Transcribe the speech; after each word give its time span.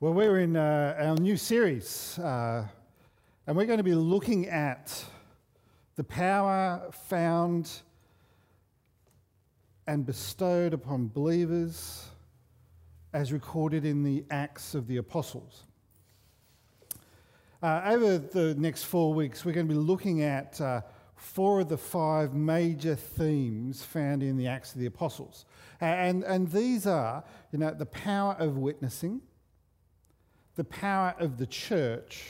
Well, 0.00 0.12
we're 0.14 0.38
in 0.38 0.54
uh, 0.54 0.94
our 0.96 1.16
new 1.16 1.36
series, 1.36 2.20
uh, 2.20 2.64
and 3.48 3.56
we're 3.56 3.66
going 3.66 3.78
to 3.78 3.82
be 3.82 3.96
looking 3.96 4.46
at 4.46 5.04
the 5.96 6.04
power 6.04 6.88
found 7.08 7.68
and 9.88 10.06
bestowed 10.06 10.72
upon 10.72 11.08
believers 11.08 12.06
as 13.12 13.32
recorded 13.32 13.84
in 13.84 14.04
the 14.04 14.24
Acts 14.30 14.76
of 14.76 14.86
the 14.86 14.98
Apostles. 14.98 15.64
Uh, 17.60 17.80
over 17.86 18.18
the 18.18 18.54
next 18.54 18.84
four 18.84 19.12
weeks, 19.12 19.44
we're 19.44 19.50
going 19.50 19.66
to 19.66 19.74
be 19.74 19.80
looking 19.80 20.22
at 20.22 20.60
uh, 20.60 20.80
four 21.16 21.58
of 21.62 21.68
the 21.68 21.76
five 21.76 22.34
major 22.34 22.94
themes 22.94 23.82
found 23.82 24.22
in 24.22 24.36
the 24.36 24.46
Acts 24.46 24.74
of 24.74 24.78
the 24.78 24.86
Apostles. 24.86 25.44
And, 25.80 26.22
and 26.22 26.48
these 26.52 26.86
are, 26.86 27.24
you 27.50 27.58
know, 27.58 27.74
the 27.74 27.86
power 27.86 28.36
of 28.38 28.58
witnessing 28.58 29.22
the 30.58 30.64
power 30.64 31.14
of 31.20 31.38
the 31.38 31.46
church, 31.46 32.24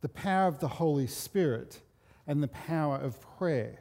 the 0.00 0.08
power 0.08 0.46
of 0.46 0.60
the 0.60 0.68
Holy 0.68 1.08
Spirit, 1.08 1.80
and 2.28 2.40
the 2.40 2.46
power 2.46 2.94
of 2.98 3.20
prayer. 3.36 3.80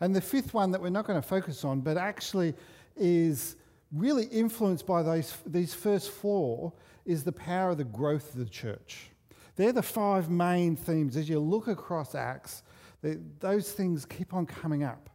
And 0.00 0.16
the 0.16 0.22
fifth 0.22 0.54
one 0.54 0.70
that 0.70 0.80
we're 0.80 0.88
not 0.88 1.06
going 1.06 1.20
to 1.20 1.28
focus 1.28 1.66
on, 1.66 1.82
but 1.82 1.98
actually 1.98 2.54
is 2.96 3.56
really 3.92 4.24
influenced 4.24 4.86
by 4.86 5.02
those, 5.02 5.36
these 5.44 5.74
first 5.74 6.10
four, 6.10 6.72
is 7.04 7.24
the 7.24 7.32
power 7.32 7.72
of 7.72 7.76
the 7.76 7.84
growth 7.84 8.32
of 8.32 8.38
the 8.38 8.50
church. 8.50 9.10
They're 9.56 9.72
the 9.72 9.82
five 9.82 10.30
main 10.30 10.76
themes. 10.76 11.18
As 11.18 11.28
you 11.28 11.38
look 11.38 11.68
across 11.68 12.14
Acts, 12.14 12.62
they, 13.02 13.18
those 13.38 13.70
things 13.70 14.06
keep 14.06 14.32
on 14.32 14.46
coming 14.46 14.82
up. 14.82 15.10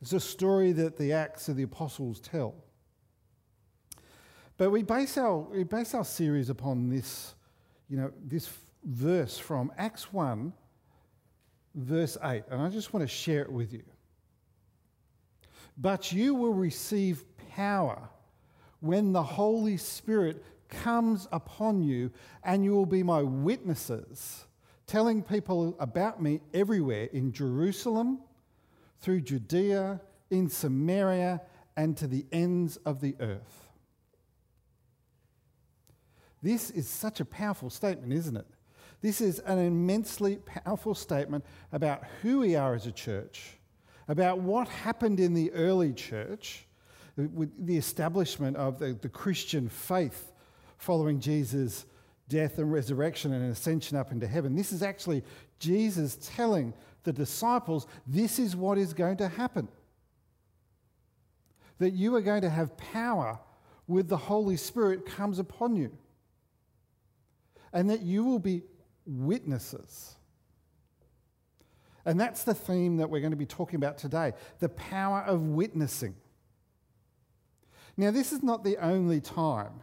It's 0.00 0.12
a 0.12 0.20
story 0.20 0.70
that 0.70 0.96
the 0.96 1.12
Acts 1.14 1.48
of 1.48 1.56
the 1.56 1.64
Apostles 1.64 2.20
tell. 2.20 2.54
But 4.58 4.70
we 4.70 4.82
base 4.82 5.18
our, 5.18 5.38
we 5.38 5.64
base 5.64 5.94
our 5.94 6.04
series 6.04 6.48
upon 6.48 6.88
this, 6.88 7.34
you 7.88 7.96
know, 7.96 8.10
this 8.24 8.48
verse 8.84 9.38
from 9.38 9.70
Acts 9.76 10.12
1, 10.12 10.52
verse 11.74 12.16
8. 12.22 12.44
And 12.50 12.62
I 12.62 12.68
just 12.70 12.92
want 12.94 13.02
to 13.02 13.14
share 13.14 13.42
it 13.42 13.52
with 13.52 13.72
you. 13.72 13.82
But 15.76 16.10
you 16.10 16.34
will 16.34 16.54
receive 16.54 17.24
power 17.54 18.08
when 18.80 19.12
the 19.12 19.22
Holy 19.22 19.76
Spirit 19.76 20.42
comes 20.68 21.28
upon 21.32 21.82
you, 21.82 22.10
and 22.42 22.64
you 22.64 22.72
will 22.72 22.86
be 22.86 23.02
my 23.02 23.22
witnesses, 23.22 24.46
telling 24.86 25.22
people 25.22 25.76
about 25.78 26.22
me 26.22 26.40
everywhere 26.54 27.08
in 27.12 27.32
Jerusalem, 27.32 28.20
through 29.00 29.20
Judea, 29.20 30.00
in 30.30 30.48
Samaria, 30.48 31.42
and 31.76 31.96
to 31.98 32.06
the 32.06 32.24
ends 32.32 32.78
of 32.78 33.00
the 33.00 33.14
earth. 33.20 33.65
This 36.46 36.70
is 36.70 36.88
such 36.88 37.18
a 37.18 37.24
powerful 37.24 37.70
statement, 37.70 38.12
isn't 38.12 38.36
it? 38.36 38.46
This 39.00 39.20
is 39.20 39.40
an 39.40 39.58
immensely 39.58 40.36
powerful 40.36 40.94
statement 40.94 41.44
about 41.72 42.04
who 42.22 42.38
we 42.38 42.54
are 42.54 42.72
as 42.72 42.86
a 42.86 42.92
church, 42.92 43.58
about 44.06 44.38
what 44.38 44.68
happened 44.68 45.18
in 45.18 45.34
the 45.34 45.50
early 45.50 45.92
church 45.92 46.64
with 47.16 47.66
the 47.66 47.76
establishment 47.76 48.56
of 48.56 48.78
the, 48.78 48.92
the 48.92 49.08
Christian 49.08 49.68
faith 49.68 50.30
following 50.78 51.18
Jesus' 51.18 51.84
death 52.28 52.58
and 52.58 52.70
resurrection 52.70 53.32
and 53.32 53.50
ascension 53.50 53.96
up 53.96 54.12
into 54.12 54.28
heaven. 54.28 54.54
This 54.54 54.70
is 54.70 54.84
actually 54.84 55.24
Jesus 55.58 56.16
telling 56.36 56.74
the 57.02 57.12
disciples 57.12 57.88
this 58.06 58.38
is 58.38 58.54
what 58.54 58.78
is 58.78 58.94
going 58.94 59.16
to 59.16 59.26
happen. 59.26 59.66
That 61.80 61.90
you 61.90 62.14
are 62.14 62.20
going 62.22 62.42
to 62.42 62.50
have 62.50 62.76
power 62.76 63.36
with 63.88 64.08
the 64.08 64.16
Holy 64.16 64.56
Spirit 64.56 65.06
comes 65.06 65.40
upon 65.40 65.74
you 65.74 65.90
and 67.76 67.90
that 67.90 68.00
you 68.00 68.24
will 68.24 68.38
be 68.38 68.62
witnesses. 69.04 70.14
And 72.06 72.18
that's 72.18 72.42
the 72.42 72.54
theme 72.54 72.96
that 72.96 73.10
we're 73.10 73.20
going 73.20 73.32
to 73.32 73.36
be 73.36 73.44
talking 73.44 73.76
about 73.76 73.98
today 73.98 74.32
the 74.60 74.70
power 74.70 75.20
of 75.20 75.42
witnessing. 75.42 76.14
Now, 77.98 78.10
this 78.10 78.32
is 78.32 78.42
not 78.42 78.64
the 78.64 78.78
only 78.78 79.20
time 79.20 79.82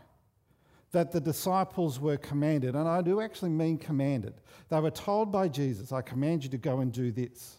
that 0.92 1.12
the 1.12 1.22
disciples 1.22 2.00
were 2.00 2.18
commanded, 2.18 2.76
and 2.76 2.88
I 2.88 3.04
do 3.04 3.22
actually 3.22 3.52
mean 3.52 3.78
commanded. 3.78 4.34
They 4.70 4.80
were 4.80 4.92
told 4.92 5.32
by 5.32 5.48
Jesus, 5.48 5.92
I 5.92 6.02
command 6.02 6.44
you 6.44 6.50
to 6.50 6.58
go 6.58 6.80
and 6.80 6.92
do 6.92 7.12
this. 7.12 7.58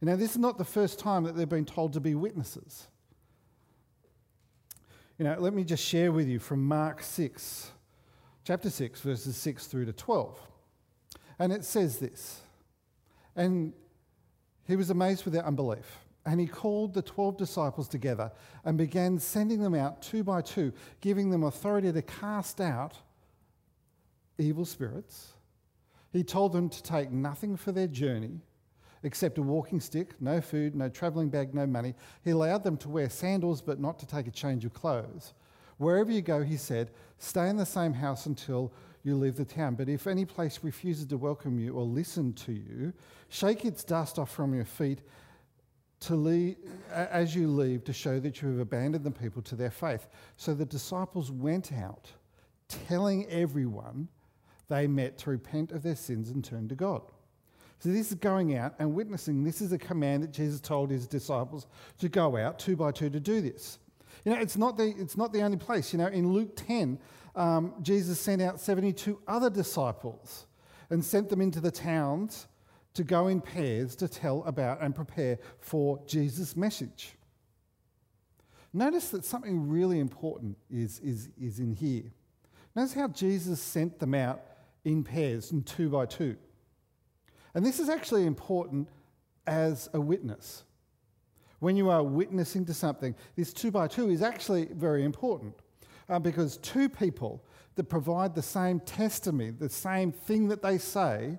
You 0.00 0.06
know, 0.06 0.16
this 0.16 0.30
is 0.30 0.38
not 0.38 0.56
the 0.56 0.64
first 0.64 0.98
time 0.98 1.24
that 1.24 1.36
they've 1.36 1.46
been 1.46 1.66
told 1.66 1.92
to 1.94 2.00
be 2.00 2.14
witnesses. 2.14 2.86
You 5.18 5.26
know, 5.26 5.36
let 5.38 5.52
me 5.52 5.64
just 5.64 5.84
share 5.84 6.12
with 6.12 6.28
you 6.28 6.38
from 6.38 6.64
Mark 6.64 7.02
6, 7.02 7.70
chapter 8.44 8.70
6, 8.70 9.00
verses 9.00 9.36
6 9.36 9.66
through 9.66 9.86
to 9.86 9.92
12. 9.92 10.38
And 11.38 11.52
it 11.52 11.64
says 11.64 11.98
this 11.98 12.40
And 13.34 13.72
he 14.66 14.76
was 14.76 14.90
amazed 14.90 15.24
with 15.24 15.34
their 15.34 15.46
unbelief. 15.46 15.98
And 16.26 16.40
he 16.40 16.46
called 16.46 16.94
the 16.94 17.02
12 17.02 17.36
disciples 17.36 17.86
together 17.86 18.32
and 18.64 18.78
began 18.78 19.18
sending 19.18 19.60
them 19.60 19.74
out 19.74 20.00
two 20.00 20.24
by 20.24 20.40
two, 20.40 20.72
giving 21.02 21.28
them 21.28 21.42
authority 21.42 21.92
to 21.92 22.00
cast 22.00 22.62
out 22.62 22.94
evil 24.38 24.64
spirits. 24.64 25.34
He 26.12 26.22
told 26.24 26.52
them 26.52 26.70
to 26.70 26.82
take 26.82 27.10
nothing 27.10 27.56
for 27.56 27.72
their 27.72 27.88
journey 27.88 28.40
except 29.02 29.36
a 29.36 29.42
walking 29.42 29.80
stick, 29.80 30.14
no 30.18 30.40
food, 30.40 30.74
no 30.74 30.88
travelling 30.88 31.28
bag, 31.28 31.54
no 31.54 31.66
money. 31.66 31.94
He 32.24 32.30
allowed 32.30 32.64
them 32.64 32.78
to 32.78 32.88
wear 32.88 33.10
sandals 33.10 33.60
but 33.60 33.78
not 33.78 33.98
to 33.98 34.06
take 34.06 34.26
a 34.26 34.30
change 34.30 34.64
of 34.64 34.72
clothes. 34.72 35.34
Wherever 35.78 36.10
you 36.10 36.22
go, 36.22 36.42
he 36.42 36.56
said, 36.56 36.90
stay 37.18 37.48
in 37.48 37.56
the 37.56 37.66
same 37.66 37.92
house 37.92 38.26
until 38.26 38.72
you 39.02 39.16
leave 39.16 39.36
the 39.36 39.44
town. 39.44 39.74
But 39.74 39.88
if 39.88 40.06
any 40.06 40.24
place 40.24 40.60
refuses 40.62 41.06
to 41.06 41.16
welcome 41.16 41.58
you 41.58 41.74
or 41.74 41.82
listen 41.82 42.32
to 42.34 42.52
you, 42.52 42.92
shake 43.28 43.64
its 43.64 43.84
dust 43.84 44.18
off 44.18 44.30
from 44.30 44.54
your 44.54 44.64
feet 44.64 45.00
to 46.00 46.14
leave, 46.14 46.56
as 46.90 47.34
you 47.34 47.48
leave 47.48 47.84
to 47.84 47.92
show 47.92 48.20
that 48.20 48.40
you 48.42 48.48
have 48.48 48.58
abandoned 48.58 49.04
the 49.04 49.10
people 49.10 49.42
to 49.42 49.56
their 49.56 49.70
faith. 49.70 50.06
So 50.36 50.54
the 50.54 50.64
disciples 50.64 51.30
went 51.30 51.72
out, 51.72 52.10
telling 52.68 53.26
everyone 53.28 54.08
they 54.68 54.86
met 54.86 55.18
to 55.18 55.30
repent 55.30 55.72
of 55.72 55.82
their 55.82 55.96
sins 55.96 56.30
and 56.30 56.44
turn 56.44 56.68
to 56.68 56.74
God. 56.74 57.02
So 57.78 57.90
this 57.90 58.10
is 58.10 58.14
going 58.14 58.56
out 58.56 58.74
and 58.78 58.94
witnessing. 58.94 59.44
This 59.44 59.60
is 59.60 59.72
a 59.72 59.78
command 59.78 60.22
that 60.22 60.32
Jesus 60.32 60.60
told 60.60 60.90
his 60.90 61.06
disciples 61.06 61.66
to 61.98 62.08
go 62.08 62.36
out 62.36 62.58
two 62.58 62.76
by 62.76 62.92
two 62.92 63.10
to 63.10 63.20
do 63.20 63.42
this. 63.42 63.78
You 64.24 64.32
know, 64.32 64.40
it's 64.40 64.56
not 64.56 64.76
the, 64.76 64.94
it's 64.96 65.16
not 65.16 65.32
the 65.32 65.42
only 65.42 65.56
place. 65.56 65.92
You 65.92 65.98
know, 65.98 66.06
in 66.06 66.32
Luke 66.32 66.56
10, 66.56 66.98
um, 67.34 67.74
Jesus 67.82 68.20
sent 68.20 68.40
out 68.42 68.60
72 68.60 69.20
other 69.26 69.50
disciples 69.50 70.46
and 70.90 71.04
sent 71.04 71.28
them 71.28 71.40
into 71.40 71.60
the 71.60 71.70
towns 71.70 72.46
to 72.94 73.02
go 73.02 73.26
in 73.26 73.40
pairs 73.40 73.96
to 73.96 74.08
tell 74.08 74.44
about 74.44 74.80
and 74.80 74.94
prepare 74.94 75.38
for 75.58 76.00
Jesus' 76.06 76.56
message. 76.56 77.16
Notice 78.72 79.10
that 79.10 79.24
something 79.24 79.68
really 79.68 80.00
important 80.00 80.56
is, 80.70 81.00
is, 81.00 81.28
is 81.40 81.60
in 81.60 81.72
here. 81.72 82.04
Notice 82.74 82.94
how 82.94 83.08
Jesus 83.08 83.60
sent 83.60 83.98
them 83.98 84.14
out 84.14 84.42
in 84.84 85.04
pairs 85.04 85.52
and 85.52 85.64
two 85.64 85.88
by 85.88 86.06
two. 86.06 86.36
And 87.54 87.64
this 87.64 87.78
is 87.78 87.88
actually 87.88 88.26
important 88.26 88.88
as 89.46 89.88
a 89.94 90.00
witness 90.00 90.64
when 91.64 91.76
you 91.76 91.88
are 91.88 92.02
witnessing 92.02 92.66
to 92.66 92.74
something, 92.74 93.14
this 93.36 93.50
two 93.54 93.70
by 93.70 93.88
two 93.88 94.10
is 94.10 94.20
actually 94.20 94.66
very 94.66 95.02
important 95.02 95.54
uh, 96.10 96.18
because 96.18 96.58
two 96.58 96.90
people 96.90 97.42
that 97.76 97.84
provide 97.84 98.34
the 98.34 98.42
same 98.42 98.78
testimony, 98.80 99.50
the 99.50 99.70
same 99.70 100.12
thing 100.12 100.46
that 100.48 100.60
they 100.60 100.76
say, 100.76 101.38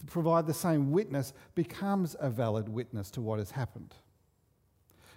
to 0.00 0.06
provide 0.06 0.48
the 0.48 0.52
same 0.52 0.90
witness, 0.90 1.32
becomes 1.54 2.16
a 2.18 2.28
valid 2.28 2.68
witness 2.68 3.08
to 3.12 3.20
what 3.20 3.38
has 3.38 3.52
happened. 3.52 3.94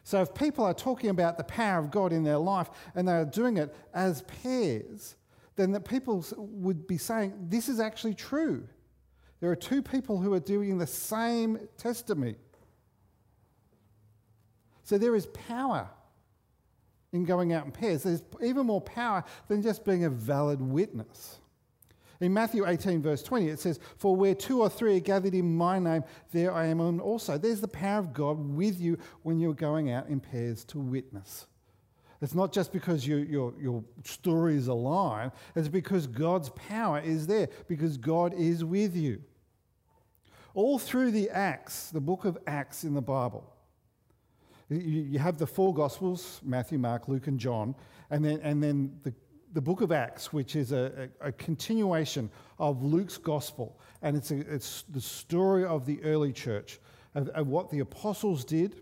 So 0.03 0.21
if 0.21 0.31
people 0.35 0.63
are 0.63 0.75
talking 0.75 1.09
about 1.09 1.39
the 1.39 1.43
power 1.45 1.79
of 1.79 1.89
God 1.89 2.13
in 2.13 2.23
their 2.23 2.37
life 2.37 2.69
and 2.93 3.07
they 3.07 3.13
are 3.13 3.25
doing 3.25 3.57
it 3.57 3.75
as 3.95 4.21
pairs, 4.43 5.15
then 5.55 5.71
the 5.71 5.79
people 5.79 6.23
would 6.37 6.85
be 6.85 6.99
saying, 6.99 7.33
This 7.49 7.67
is 7.67 7.79
actually 7.79 8.13
true. 8.13 8.67
There 9.39 9.49
are 9.49 9.55
two 9.55 9.81
people 9.81 10.19
who 10.19 10.33
are 10.33 10.39
doing 10.39 10.77
the 10.77 10.85
same 10.85 11.67
testimony. 11.77 12.35
So 14.85 14.97
there 14.97 15.15
is 15.15 15.25
power 15.25 15.89
in 17.11 17.25
going 17.25 17.51
out 17.51 17.65
in 17.65 17.71
pairs. 17.71 18.03
There's 18.03 18.21
even 18.41 18.67
more 18.67 18.81
power 18.81 19.23
than 19.47 19.61
just 19.61 19.83
being 19.83 20.05
a 20.05 20.09
valid 20.09 20.61
witness. 20.61 21.39
In 22.21 22.33
Matthew 22.33 22.65
18, 22.65 23.01
verse 23.01 23.21
20, 23.23 23.49
it 23.49 23.59
says, 23.59 23.79
For 23.97 24.15
where 24.15 24.35
two 24.35 24.61
or 24.61 24.69
three 24.69 24.95
are 24.95 25.01
gathered 25.01 25.33
in 25.33 25.57
my 25.57 25.79
name, 25.79 26.03
there 26.31 26.53
I 26.53 26.67
am 26.67 26.79
also. 27.01 27.37
There's 27.37 27.61
the 27.61 27.67
power 27.67 27.99
of 27.99 28.13
God 28.13 28.37
with 28.39 28.79
you 28.79 28.97
when 29.23 29.39
you're 29.39 29.53
going 29.53 29.91
out 29.91 30.07
in 30.07 30.19
pairs 30.19 30.63
to 30.65 30.79
witness. 30.79 31.47
It's 32.21 32.35
not 32.35 32.53
just 32.53 32.71
because 32.71 33.05
you, 33.05 33.17
your, 33.17 33.53
your 33.59 33.83
stories 34.03 34.67
align, 34.67 35.31
it's 35.55 35.67
because 35.67 36.07
God's 36.07 36.49
power 36.49 36.99
is 36.99 37.27
there, 37.27 37.49
because 37.67 37.97
God 37.97 38.33
is 38.33 38.63
with 38.63 38.95
you. 38.95 39.21
All 40.53 40.79
through 40.79 41.11
the 41.11 41.29
Acts, 41.31 41.89
the 41.89 41.99
book 41.99 42.23
of 42.23 42.37
Acts 42.47 42.85
in 42.85 42.93
the 42.93 43.01
Bible, 43.01 43.54
you 44.69 45.19
have 45.19 45.37
the 45.37 45.47
four 45.47 45.73
Gospels 45.73 46.41
Matthew, 46.43 46.79
Mark, 46.79 47.07
Luke, 47.07 47.27
and 47.27 47.39
John, 47.39 47.75
and 48.09 48.23
then, 48.23 48.39
and 48.41 48.61
then 48.61 48.99
the, 49.03 49.13
the 49.53 49.61
book 49.61 49.81
of 49.81 49.91
Acts, 49.91 50.33
which 50.33 50.55
is 50.55 50.71
a, 50.71 51.09
a, 51.21 51.27
a 51.27 51.31
continuation 51.33 52.29
of 52.59 52.83
Luke's 52.83 53.17
gospel, 53.17 53.79
and 54.01 54.17
it's, 54.17 54.31
a, 54.31 54.39
it's 54.53 54.83
the 54.89 55.01
story 55.01 55.65
of 55.65 55.85
the 55.85 56.01
early 56.03 56.33
church, 56.33 56.79
of, 57.13 57.29
of 57.29 57.47
what 57.47 57.69
the 57.69 57.79
apostles 57.79 58.43
did 58.43 58.81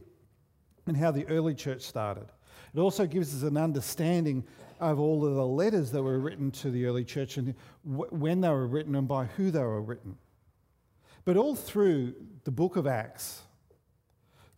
and 0.87 0.97
how 0.97 1.11
the 1.11 1.25
early 1.27 1.53
church 1.53 1.81
started. 1.81 2.25
It 2.73 2.79
also 2.79 3.05
gives 3.05 3.35
us 3.35 3.43
an 3.47 3.57
understanding 3.57 4.43
of 4.79 4.99
all 4.99 5.25
of 5.25 5.35
the 5.35 5.45
letters 5.45 5.91
that 5.91 6.01
were 6.01 6.19
written 6.19 6.51
to 6.51 6.71
the 6.71 6.85
early 6.85 7.05
church 7.05 7.37
and 7.37 7.53
wh- 7.83 8.11
when 8.11 8.41
they 8.41 8.49
were 8.49 8.67
written 8.67 8.95
and 8.95 9.07
by 9.07 9.25
who 9.25 9.51
they 9.51 9.59
were 9.59 9.81
written. 9.81 10.17
But 11.25 11.37
all 11.37 11.55
through 11.55 12.15
the 12.43 12.51
book 12.51 12.75
of 12.75 12.85
Acts, 12.85 13.43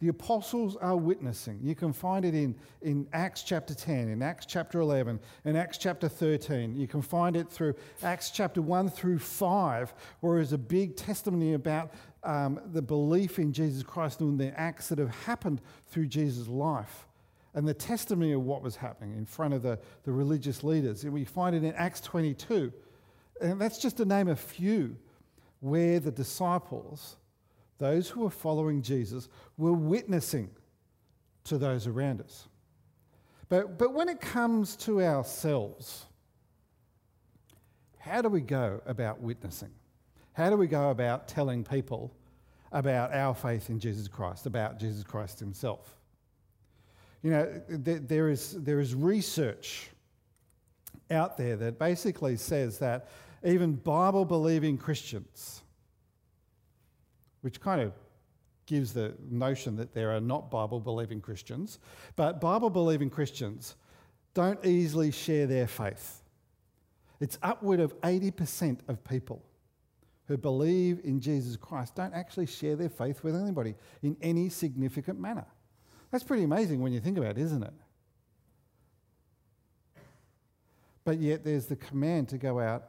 the 0.02 0.10
apostles 0.10 0.76
are 0.76 0.98
witnessing. 0.98 1.60
You 1.62 1.74
can 1.74 1.94
find 1.94 2.26
it 2.26 2.36
in, 2.36 2.56
in 2.82 3.08
Acts 3.14 3.44
chapter 3.44 3.74
10, 3.74 4.10
in 4.10 4.22
Acts 4.22 4.46
chapter 4.46 4.82
11, 4.82 5.20
in 5.46 5.56
Acts 5.56 5.78
chapter 5.78 6.10
13. 6.10 6.76
You 6.76 6.88
can 6.88 7.02
find 7.02 7.38
it 7.38 7.50
through 7.50 7.76
Acts 8.04 8.30
chapter 8.30 8.62
1 8.62 8.90
through 8.90 9.20
5, 9.20 9.94
where 10.20 10.36
there's 10.36 10.52
a 10.52 10.58
big 10.58 10.98
testimony 10.98 11.54
about 11.54 11.94
um, 12.24 12.60
the 12.74 12.82
belief 12.82 13.40
in 13.40 13.54
Jesus 13.54 13.84
Christ 13.84 14.20
and 14.20 14.38
the 14.38 14.58
acts 14.60 14.90
that 14.90 15.00
have 15.00 15.16
happened 15.26 15.62
through 15.88 16.08
Jesus' 16.08 16.48
life 16.48 17.08
and 17.54 17.66
the 17.66 17.74
testimony 17.74 18.34
of 18.34 18.42
what 18.42 18.62
was 18.62 18.76
happening 18.76 19.18
in 19.18 19.26
front 19.26 19.54
of 19.54 19.62
the, 19.62 19.80
the 20.04 20.12
religious 20.12 20.64
leaders. 20.64 21.04
And 21.06 21.14
we 21.14 21.24
find 21.24 21.56
it 21.56 21.64
in 21.64 21.74
Acts 21.76 22.02
22. 22.02 22.72
And 23.42 23.62
that's 23.62 23.78
just 23.78 23.98
to 23.98 24.06
name 24.06 24.28
a 24.28 24.36
few 24.36 24.98
where 25.62 26.00
the 26.00 26.12
disciples 26.12 27.16
those 27.78 28.10
who 28.10 28.22
were 28.22 28.30
following 28.30 28.82
Jesus 28.82 29.28
were 29.58 29.74
witnessing 29.74 30.50
to 31.46 31.58
those 31.58 31.88
around 31.88 32.22
us. 32.22 32.48
But, 33.50 33.78
but 33.78 33.94
when 33.94 34.10
it 34.10 34.20
comes 34.20 34.76
to 34.78 35.02
ourselves, 35.02 36.06
how 38.00 38.22
do 38.22 38.30
we 38.30 38.42
go 38.42 38.82
about 38.86 39.20
witnessing? 39.22 39.72
How 40.34 40.50
do 40.50 40.58
we 40.58 40.68
go 40.68 40.90
about 40.90 41.28
telling 41.28 41.64
people 41.64 42.12
about 42.72 43.14
our 43.14 43.34
faith 43.34 43.70
in 43.70 43.80
Jesus 43.80 44.08
Christ, 44.08 44.46
about 44.46 44.80
Jesus 44.80 45.04
Christ 45.04 45.40
himself? 45.40 45.96
You 47.22 47.32
know, 47.32 47.62
there, 47.70 48.30
is, 48.30 48.52
there 48.64 48.80
is 48.80 48.94
research 48.94 49.90
out 51.10 51.38
there 51.38 51.56
that 51.56 51.80
basically 51.80 52.36
says 52.36 52.80
that 52.80 53.10
even 53.44 53.74
Bible 53.74 54.26
believing 54.26 54.78
Christians, 54.78 55.62
which 57.46 57.62
kind 57.62 57.80
of 57.80 57.94
gives 58.66 58.92
the 58.92 59.14
notion 59.30 59.76
that 59.76 59.94
there 59.94 60.12
are 60.16 60.20
not 60.20 60.50
Bible 60.50 60.80
believing 60.80 61.22
Christians. 61.22 61.78
But 62.16 62.42
Bible 62.42 62.72
believing 62.72 63.12
Christians 63.12 63.76
don't 64.34 64.66
easily 64.66 65.12
share 65.12 65.46
their 65.46 65.68
faith. 65.68 66.24
It's 67.20 67.38
upward 67.44 67.80
of 67.80 68.02
80% 68.02 68.80
of 68.88 69.04
people 69.04 69.46
who 70.28 70.38
believe 70.38 71.02
in 71.04 71.20
Jesus 71.22 71.56
Christ 71.56 71.94
don't 71.94 72.16
actually 72.16 72.48
share 72.48 72.76
their 72.76 72.90
faith 72.90 73.24
with 73.24 73.36
anybody 73.36 73.76
in 74.02 74.18
any 74.24 74.50
significant 74.50 75.20
manner. 75.20 75.46
That's 76.10 76.24
pretty 76.24 76.46
amazing 76.46 76.82
when 76.82 76.94
you 76.94 77.00
think 77.00 77.20
about 77.20 77.38
it, 77.38 77.42
isn't 77.44 77.62
it? 77.62 77.74
But 81.04 81.20
yet 81.20 81.44
there's 81.44 81.68
the 81.68 81.76
command 81.76 82.30
to 82.30 82.40
go 82.40 82.60
out 82.60 82.86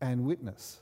and 0.00 0.24
witness. 0.24 0.80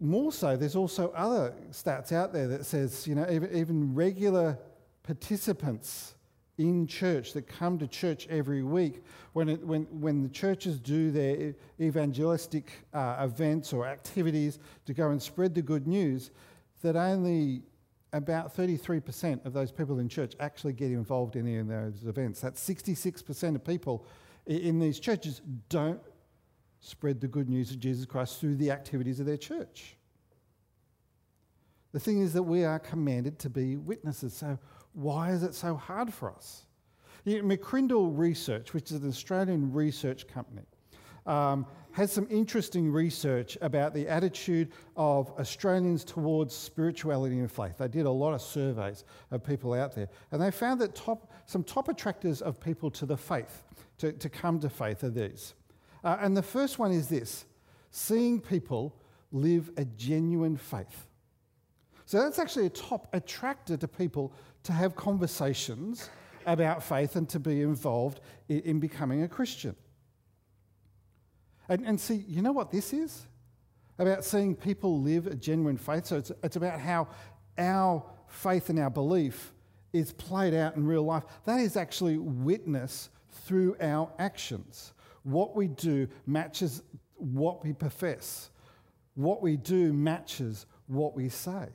More 0.00 0.32
so, 0.32 0.56
there's 0.56 0.76
also 0.76 1.10
other 1.10 1.54
stats 1.70 2.12
out 2.12 2.32
there 2.32 2.46
that 2.48 2.64
says, 2.64 3.06
you 3.06 3.14
know, 3.14 3.26
even, 3.30 3.54
even 3.54 3.94
regular 3.94 4.58
participants 5.02 6.14
in 6.58 6.86
church 6.86 7.32
that 7.32 7.46
come 7.46 7.78
to 7.78 7.86
church 7.86 8.26
every 8.28 8.62
week, 8.62 9.02
when, 9.32 9.48
it, 9.48 9.64
when, 9.64 9.82
when 10.00 10.22
the 10.22 10.28
churches 10.28 10.78
do 10.78 11.10
their 11.10 11.54
evangelistic 11.80 12.72
uh, 12.92 13.16
events 13.20 13.72
or 13.72 13.86
activities 13.86 14.58
to 14.84 14.92
go 14.92 15.10
and 15.10 15.22
spread 15.22 15.54
the 15.54 15.62
good 15.62 15.86
news, 15.86 16.30
that 16.82 16.96
only 16.96 17.62
about 18.12 18.56
33% 18.56 19.44
of 19.44 19.52
those 19.52 19.70
people 19.70 19.98
in 19.98 20.08
church 20.08 20.34
actually 20.40 20.72
get 20.72 20.90
involved 20.90 21.36
in 21.36 21.46
any 21.46 21.58
of 21.58 21.68
those 21.68 22.04
events. 22.04 22.40
That's 22.40 22.66
66% 22.66 23.54
of 23.54 23.64
people 23.64 24.06
in 24.46 24.78
these 24.78 24.98
churches 24.98 25.42
don't 25.68 26.00
spread 26.80 27.20
the 27.20 27.28
good 27.28 27.48
news 27.48 27.70
of 27.70 27.80
Jesus 27.80 28.04
Christ 28.06 28.40
through 28.40 28.56
the 28.56 28.70
activities 28.70 29.20
of 29.20 29.26
their 29.26 29.36
church. 29.36 29.96
The 31.92 32.00
thing 32.00 32.20
is 32.20 32.32
that 32.34 32.42
we 32.42 32.64
are 32.64 32.78
commanded 32.78 33.38
to 33.40 33.50
be 33.50 33.76
witnesses. 33.76 34.34
So, 34.34 34.58
why 34.92 35.30
is 35.30 35.42
it 35.42 35.54
so 35.54 35.74
hard 35.74 36.12
for 36.12 36.30
us? 36.30 36.66
You 37.24 37.42
know, 37.42 37.56
McCrindle 37.56 38.16
Research, 38.16 38.72
which 38.72 38.90
is 38.90 39.02
an 39.02 39.08
Australian 39.08 39.72
research 39.72 40.26
company, 40.26 40.62
um, 41.26 41.66
has 41.92 42.12
some 42.12 42.26
interesting 42.30 42.90
research 42.90 43.58
about 43.60 43.92
the 43.92 44.06
attitude 44.08 44.70
of 44.96 45.30
Australians 45.38 46.04
towards 46.04 46.54
spirituality 46.54 47.38
and 47.38 47.50
faith. 47.50 47.78
They 47.78 47.88
did 47.88 48.06
a 48.06 48.10
lot 48.10 48.34
of 48.34 48.40
surveys 48.40 49.04
of 49.30 49.42
people 49.42 49.74
out 49.74 49.94
there, 49.94 50.08
and 50.30 50.40
they 50.40 50.50
found 50.50 50.80
that 50.80 50.94
top, 50.94 51.32
some 51.46 51.64
top 51.64 51.88
attractors 51.88 52.40
of 52.40 52.60
people 52.60 52.90
to 52.92 53.06
the 53.06 53.16
faith, 53.16 53.64
to, 53.98 54.12
to 54.12 54.28
come 54.28 54.60
to 54.60 54.68
faith, 54.68 55.04
are 55.04 55.10
these. 55.10 55.54
Uh, 56.04 56.16
and 56.20 56.36
the 56.36 56.42
first 56.42 56.78
one 56.78 56.92
is 56.92 57.08
this 57.08 57.44
seeing 57.90 58.40
people 58.40 58.94
live 59.32 59.70
a 59.76 59.84
genuine 59.84 60.56
faith. 60.56 61.06
So 62.06 62.22
that's 62.22 62.38
actually 62.38 62.66
a 62.66 62.70
top 62.70 63.08
attractor 63.12 63.76
to 63.76 63.88
people 63.88 64.32
to 64.62 64.72
have 64.72 64.96
conversations 64.96 66.08
about 66.46 66.82
faith 66.82 67.16
and 67.16 67.28
to 67.28 67.38
be 67.38 67.60
involved 67.60 68.20
in, 68.48 68.60
in 68.60 68.80
becoming 68.80 69.22
a 69.22 69.28
Christian. 69.28 69.76
And, 71.68 71.84
and, 71.86 72.00
see, 72.00 72.24
you 72.26 72.40
know 72.40 72.52
what 72.52 72.70
this 72.70 72.94
is? 72.94 73.26
About 73.98 74.24
seeing 74.24 74.54
people 74.54 75.02
live 75.02 75.26
a 75.26 75.34
genuine 75.34 75.76
faith. 75.76 76.06
So 76.06 76.16
it's, 76.16 76.32
it's 76.42 76.56
about 76.56 76.80
how 76.80 77.08
our 77.58 78.02
faith 78.28 78.70
and 78.70 78.78
our 78.78 78.90
belief 78.90 79.52
is 79.92 80.12
played 80.12 80.54
out 80.54 80.76
in 80.76 80.86
real 80.86 81.02
life. 81.02 81.24
That 81.44 81.60
is 81.60 81.76
actually 81.76 82.16
witness 82.16 83.10
through 83.30 83.76
our 83.80 84.10
actions. 84.18 84.92
What 85.28 85.54
we 85.54 85.68
do 85.68 86.08
matches 86.26 86.82
what 87.16 87.62
we 87.62 87.74
profess. 87.74 88.48
What 89.14 89.42
we 89.42 89.58
do 89.58 89.92
matches 89.92 90.64
what 90.86 91.14
we 91.14 91.28
say. 91.28 91.68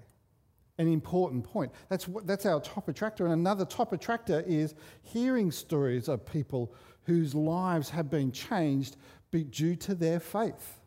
An 0.79 0.87
important 0.87 1.43
point. 1.43 1.71
That's, 1.87 2.07
what, 2.07 2.25
that's 2.25 2.47
our 2.47 2.59
top 2.59 2.89
attractor. 2.89 3.25
And 3.25 3.33
another 3.33 3.63
top 3.63 3.93
attractor 3.93 4.43
is 4.47 4.73
hearing 5.03 5.51
stories 5.51 6.07
of 6.07 6.25
people 6.25 6.73
whose 7.03 7.35
lives 7.35 7.91
have 7.91 8.09
been 8.09 8.31
changed 8.31 8.97
due 9.31 9.75
to 9.75 9.93
their 9.93 10.19
faith. 10.19 10.79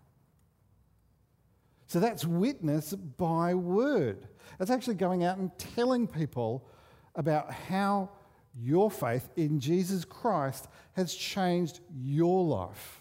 So 1.86 2.00
that's 2.00 2.24
witness 2.24 2.94
by 2.94 3.54
word. 3.54 4.26
That's 4.58 4.72
actually 4.72 4.96
going 4.96 5.22
out 5.22 5.38
and 5.38 5.56
telling 5.56 6.08
people 6.08 6.68
about 7.14 7.52
how 7.52 8.10
your 8.58 8.90
faith 8.90 9.28
in 9.36 9.60
Jesus 9.60 10.04
Christ 10.04 10.68
has 10.94 11.14
changed 11.14 11.80
your 11.94 12.44
life. 12.44 13.00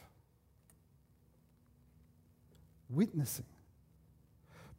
Witnessing. 2.89 3.45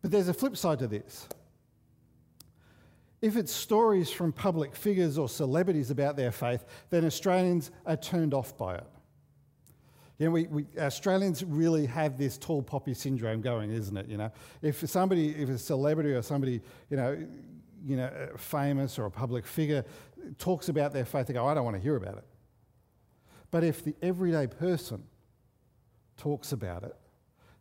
But 0.03 0.11
there's 0.11 0.29
a 0.29 0.35
flip 0.35 0.57
side 0.57 0.79
to 0.81 0.87
this. 0.87 1.29
If 3.23 3.37
it's 3.37 3.53
stories 3.53 4.11
from 4.11 4.33
public 4.33 4.77
figures 4.77 5.19
or 5.19 5.29
celebrities 5.29 5.91
about 5.91 6.17
their 6.17 6.31
faith, 6.31 6.65
then 6.91 7.05
Australians 7.05 7.71
are 7.87 7.97
turned 7.97 8.35
off 8.35 8.57
by 8.57 8.77
it. 8.77 8.87
You 10.19 10.27
know, 10.27 10.33
we, 10.33 10.47
we, 10.47 10.67
Australians 10.79 11.45
really 11.45 11.87
have 11.87 12.17
this 12.17 12.39
tall 12.39 12.63
poppy 12.63 12.95
syndrome 12.95 13.41
going, 13.41 13.71
isn't 13.71 13.97
it? 13.97 14.07
You 14.09 14.17
know, 14.17 14.31
if 14.63 14.89
somebody, 14.89 15.31
if 15.31 15.49
a 15.49 15.59
celebrity 15.59 16.13
or 16.13 16.23
somebody, 16.23 16.63
you 16.89 16.97
know, 16.97 17.27
you 17.85 17.97
know, 17.97 18.11
famous 18.37 18.99
or 18.99 19.07
a 19.07 19.11
public 19.11 19.47
figure 19.47 19.85
talks 20.39 20.69
about 20.69 20.93
their 20.93 21.05
faith, 21.05 21.27
they 21.27 21.35
go, 21.35 21.47
I 21.47 21.55
don't 21.55 21.65
want 21.65 21.77
to 21.77 21.83
hear 21.83 21.97
about 21.97 22.19
it. 22.19 22.25
But 23.51 23.65
if 23.65 23.85
the 23.85 23.95
everyday 24.03 24.47
person 24.47 25.03
talks 26.17 26.53
about 26.53 26.83
it, 26.83 26.97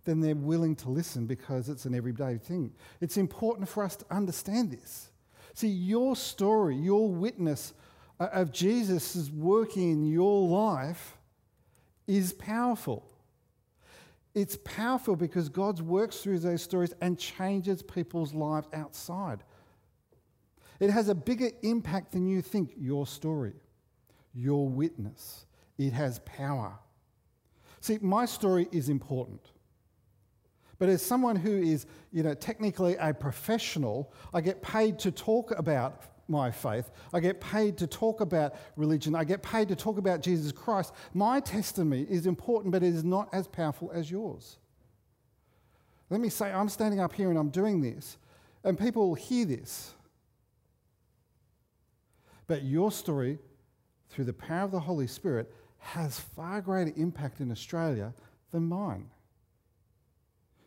then 0.05 0.19
they're 0.21 0.35
willing 0.35 0.75
to 0.77 0.89
listen 0.89 1.25
because 1.25 1.67
it's 1.67 1.85
an 1.85 1.95
everyday 1.95 2.37
thing. 2.37 2.71
It's 3.01 3.17
important 3.17 3.67
for 3.67 3.83
us 3.83 3.95
to 3.97 4.05
understand 4.11 4.71
this. 4.71 5.09
See, 5.53 5.67
your 5.67 6.15
story, 6.15 6.75
your 6.75 7.09
witness 7.09 7.73
uh, 8.19 8.27
of 8.31 8.51
Jesus' 8.51 9.29
working 9.31 9.91
in 9.91 10.05
your 10.05 10.47
life 10.47 11.17
is 12.07 12.33
powerful. 12.33 13.03
It's 14.33 14.57
powerful 14.63 15.15
because 15.15 15.49
God 15.49 15.79
works 15.79 16.19
through 16.19 16.39
those 16.39 16.61
stories 16.61 16.93
and 17.01 17.17
changes 17.17 17.81
people's 17.81 18.33
lives 18.33 18.67
outside. 18.73 19.43
It 20.79 20.89
has 20.89 21.09
a 21.09 21.15
bigger 21.15 21.49
impact 21.61 22.11
than 22.11 22.27
you 22.27 22.41
think, 22.41 22.73
your 22.77 23.07
story, 23.07 23.53
your 24.33 24.67
witness. 24.67 25.45
It 25.77 25.93
has 25.93 26.19
power. 26.19 26.77
See, 27.81 27.99
my 28.01 28.25
story 28.25 28.67
is 28.71 28.89
important. 28.89 29.41
But 30.77 30.89
as 30.89 31.01
someone 31.01 31.35
who 31.35 31.51
is, 31.51 31.85
you 32.11 32.23
know, 32.23 32.33
technically 32.33 32.95
a 32.97 33.13
professional, 33.13 34.11
I 34.33 34.41
get 34.41 34.61
paid 34.61 34.99
to 34.99 35.11
talk 35.11 35.57
about 35.57 36.03
my 36.27 36.51
faith. 36.51 36.91
I 37.13 37.19
get 37.19 37.39
paid 37.39 37.77
to 37.77 37.87
talk 37.87 38.19
about 38.19 38.55
religion. 38.75 39.15
I 39.15 39.23
get 39.23 39.41
paid 39.43 39.67
to 39.69 39.75
talk 39.75 39.97
about 39.97 40.21
Jesus 40.21 40.51
Christ. 40.51 40.93
My 41.13 41.39
testimony 41.39 42.05
is 42.09 42.25
important, 42.25 42.71
but 42.71 42.83
it 42.83 42.93
is 42.93 43.03
not 43.03 43.29
as 43.31 43.47
powerful 43.47 43.91
as 43.93 44.09
yours. 44.09 44.57
Let 46.09 46.19
me 46.19 46.29
say, 46.29 46.51
I'm 46.51 46.69
standing 46.69 46.99
up 46.99 47.13
here 47.13 47.29
and 47.29 47.37
I'm 47.37 47.49
doing 47.49 47.81
this, 47.81 48.17
and 48.63 48.77
people 48.77 49.07
will 49.07 49.15
hear 49.15 49.45
this. 49.45 49.93
But 52.47 52.63
your 52.63 52.91
story, 52.91 53.39
through 54.09 54.25
the 54.25 54.33
power 54.33 54.63
of 54.63 54.71
the 54.71 54.79
Holy 54.79 55.07
Spirit, 55.07 55.53
has 55.79 56.19
far 56.19 56.61
greater 56.61 56.93
impact 56.95 57.41
in 57.41 57.51
Australia 57.51 58.13
than 58.51 58.67
mine. 58.67 59.09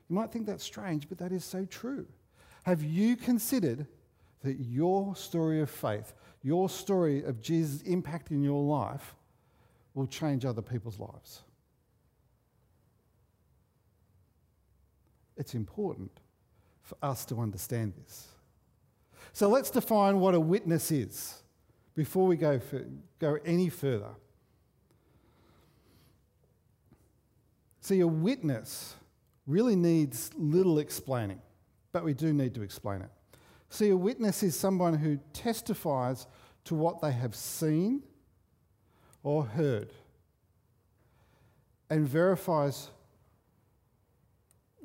You 0.08 0.16
might 0.16 0.32
think 0.32 0.46
that's 0.46 0.64
strange, 0.64 1.08
but 1.08 1.18
that 1.18 1.32
is 1.32 1.44
so 1.44 1.64
true. 1.64 2.06
Have 2.64 2.82
you 2.82 3.16
considered 3.16 3.86
that 4.42 4.60
your 4.60 5.14
story 5.16 5.60
of 5.60 5.70
faith, 5.70 6.14
your 6.42 6.68
story 6.68 7.22
of 7.24 7.40
Jesus' 7.40 7.82
impact 7.82 8.30
in 8.30 8.42
your 8.42 8.62
life, 8.62 9.14
will 9.94 10.06
change 10.06 10.44
other 10.44 10.62
people's 10.62 10.98
lives? 10.98 11.42
It's 15.36 15.54
important 15.54 16.10
for 16.82 16.96
us 17.02 17.24
to 17.26 17.40
understand 17.40 17.94
this. 18.02 18.28
So 19.32 19.48
let's 19.48 19.70
define 19.70 20.20
what 20.20 20.34
a 20.34 20.40
witness 20.40 20.90
is 20.90 21.42
before 21.98 22.28
we 22.28 22.36
go, 22.36 22.60
for, 22.60 22.86
go 23.18 23.38
any 23.44 23.68
further. 23.68 24.10
See, 27.80 27.98
a 27.98 28.06
witness 28.06 28.94
really 29.48 29.74
needs 29.74 30.30
little 30.36 30.78
explaining, 30.78 31.40
but 31.90 32.04
we 32.04 32.14
do 32.14 32.32
need 32.32 32.54
to 32.54 32.62
explain 32.62 33.02
it. 33.02 33.10
See, 33.68 33.88
a 33.88 33.96
witness 33.96 34.44
is 34.44 34.54
someone 34.54 34.94
who 34.94 35.18
testifies 35.32 36.28
to 36.66 36.76
what 36.76 37.02
they 37.02 37.10
have 37.10 37.34
seen 37.34 38.04
or 39.24 39.42
heard 39.42 39.92
and 41.90 42.06
verifies 42.06 42.90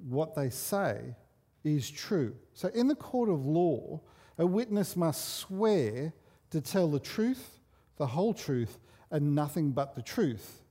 what 0.09 0.33
they 0.33 0.49
say 0.49 1.15
is 1.63 1.91
true. 1.91 2.35
So, 2.55 2.69
in 2.69 2.87
the 2.87 2.95
court 2.95 3.29
of 3.29 3.45
law, 3.45 4.01
a 4.39 4.47
witness 4.47 4.95
must 4.95 5.35
swear 5.35 6.11
to 6.53 6.61
tell 6.61 6.87
the 6.87 6.99
truth, 6.99 7.57
the 7.97 8.05
whole 8.05 8.31
truth, 8.31 8.77
and 9.09 9.33
nothing 9.33 9.71
but 9.71 9.95
the 9.95 10.03
truth. 10.03 10.61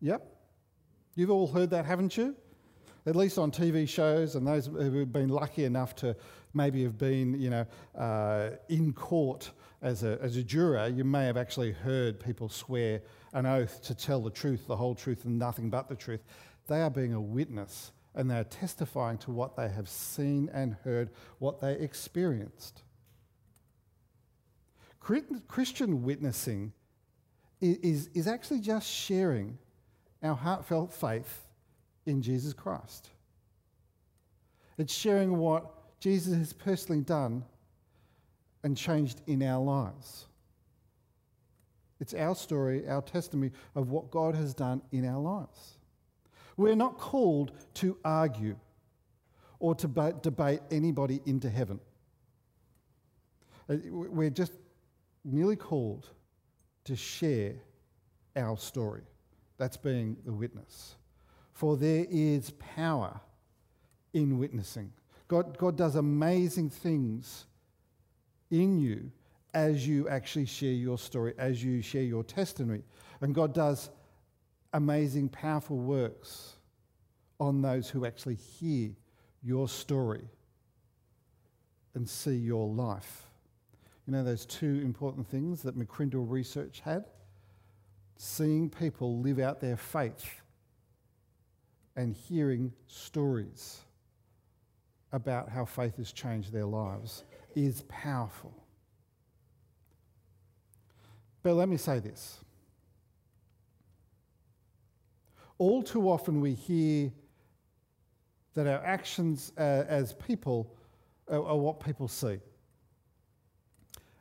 Yep. 0.00 0.24
You've 1.16 1.30
all 1.32 1.48
heard 1.48 1.70
that, 1.70 1.84
haven't 1.84 2.16
you? 2.16 2.36
At 3.06 3.16
least 3.16 3.38
on 3.38 3.50
TV 3.50 3.88
shows, 3.88 4.36
and 4.36 4.46
those 4.46 4.66
who 4.66 4.98
have 5.00 5.12
been 5.12 5.30
lucky 5.30 5.64
enough 5.64 5.96
to 5.96 6.14
maybe 6.54 6.84
have 6.84 6.96
been, 6.96 7.40
you 7.40 7.50
know, 7.50 7.66
uh, 7.98 8.50
in 8.68 8.92
court 8.92 9.50
as 9.82 10.04
a, 10.04 10.16
as 10.22 10.36
a 10.36 10.44
juror, 10.44 10.86
you 10.86 11.02
may 11.02 11.24
have 11.24 11.36
actually 11.36 11.72
heard 11.72 12.20
people 12.20 12.48
swear 12.48 13.02
an 13.32 13.46
oath 13.46 13.82
to 13.82 13.96
tell 13.96 14.20
the 14.20 14.30
truth, 14.30 14.68
the 14.68 14.76
whole 14.76 14.94
truth, 14.94 15.24
and 15.24 15.40
nothing 15.40 15.70
but 15.70 15.88
the 15.88 15.96
truth. 15.96 16.22
They 16.68 16.82
are 16.82 16.90
being 16.90 17.14
a 17.14 17.20
witness 17.20 17.90
and 18.14 18.30
they're 18.30 18.44
testifying 18.44 19.18
to 19.18 19.32
what 19.32 19.56
they 19.56 19.68
have 19.68 19.88
seen 19.88 20.50
and 20.52 20.76
heard, 20.84 21.10
what 21.40 21.60
they 21.60 21.72
experienced. 21.72 22.84
Christian 25.00 26.02
witnessing 26.02 26.72
is, 27.60 28.08
is 28.14 28.26
actually 28.26 28.60
just 28.60 28.88
sharing 28.88 29.58
our 30.22 30.34
heartfelt 30.34 30.92
faith 30.92 31.46
in 32.06 32.22
Jesus 32.22 32.52
Christ. 32.52 33.10
It's 34.78 34.92
sharing 34.92 35.36
what 35.36 36.00
Jesus 36.00 36.34
has 36.36 36.52
personally 36.52 37.02
done 37.02 37.44
and 38.62 38.76
changed 38.76 39.20
in 39.26 39.42
our 39.42 39.62
lives. 39.62 40.26
It's 42.00 42.14
our 42.14 42.34
story, 42.34 42.88
our 42.88 43.02
testimony 43.02 43.52
of 43.74 43.90
what 43.90 44.10
God 44.10 44.34
has 44.34 44.54
done 44.54 44.80
in 44.90 45.06
our 45.06 45.18
lives. 45.18 45.76
We're 46.56 46.76
not 46.76 46.98
called 46.98 47.52
to 47.74 47.96
argue 48.04 48.56
or 49.58 49.74
to 49.74 50.14
debate 50.22 50.60
anybody 50.70 51.20
into 51.26 51.50
heaven. 51.50 51.78
Uh, 53.68 53.76
we're 53.90 54.30
just 54.30 54.52
merely 55.24 55.56
called 55.56 56.08
to 56.84 56.96
share 56.96 57.54
our 58.36 58.56
story. 58.56 59.02
That's 59.58 59.76
being 59.76 60.16
the 60.24 60.32
witness. 60.32 60.96
For 61.52 61.76
there 61.76 62.06
is 62.08 62.50
power 62.58 63.20
in 64.14 64.38
witnessing. 64.38 64.92
God, 65.28 65.58
God 65.58 65.76
does 65.76 65.96
amazing 65.96 66.70
things 66.70 67.46
in 68.50 68.78
you 68.78 69.12
as 69.54 69.86
you 69.86 70.08
actually 70.08 70.46
share 70.46 70.72
your 70.72 70.98
story, 70.98 71.34
as 71.38 71.62
you 71.62 71.82
share 71.82 72.02
your 72.02 72.24
testimony. 72.24 72.82
And 73.20 73.34
God 73.34 73.52
does 73.52 73.90
amazing, 74.72 75.28
powerful 75.28 75.76
works 75.76 76.56
on 77.38 77.62
those 77.62 77.88
who 77.88 78.06
actually 78.06 78.36
hear 78.36 78.90
your 79.42 79.68
story 79.68 80.28
and 81.94 82.08
see 82.08 82.36
your 82.36 82.68
life. 82.68 83.29
You 84.10 84.16
know, 84.16 84.24
those 84.24 84.44
two 84.44 84.80
important 84.84 85.24
things 85.24 85.62
that 85.62 85.78
McCrindle 85.78 86.28
research 86.28 86.80
had? 86.80 87.04
Seeing 88.16 88.68
people 88.68 89.20
live 89.20 89.38
out 89.38 89.60
their 89.60 89.76
faith 89.76 90.42
and 91.94 92.12
hearing 92.12 92.72
stories 92.88 93.82
about 95.12 95.48
how 95.48 95.64
faith 95.64 95.96
has 95.98 96.10
changed 96.10 96.52
their 96.52 96.64
lives 96.64 97.22
is 97.54 97.82
powerful. 97.82 98.52
But 101.44 101.54
let 101.54 101.68
me 101.68 101.76
say 101.76 102.00
this 102.00 102.40
all 105.56 105.84
too 105.84 106.10
often 106.10 106.40
we 106.40 106.54
hear 106.54 107.12
that 108.54 108.66
our 108.66 108.84
actions 108.84 109.52
uh, 109.56 109.84
as 109.86 110.14
people 110.14 110.74
are, 111.28 111.44
are 111.44 111.56
what 111.56 111.78
people 111.78 112.08
see, 112.08 112.40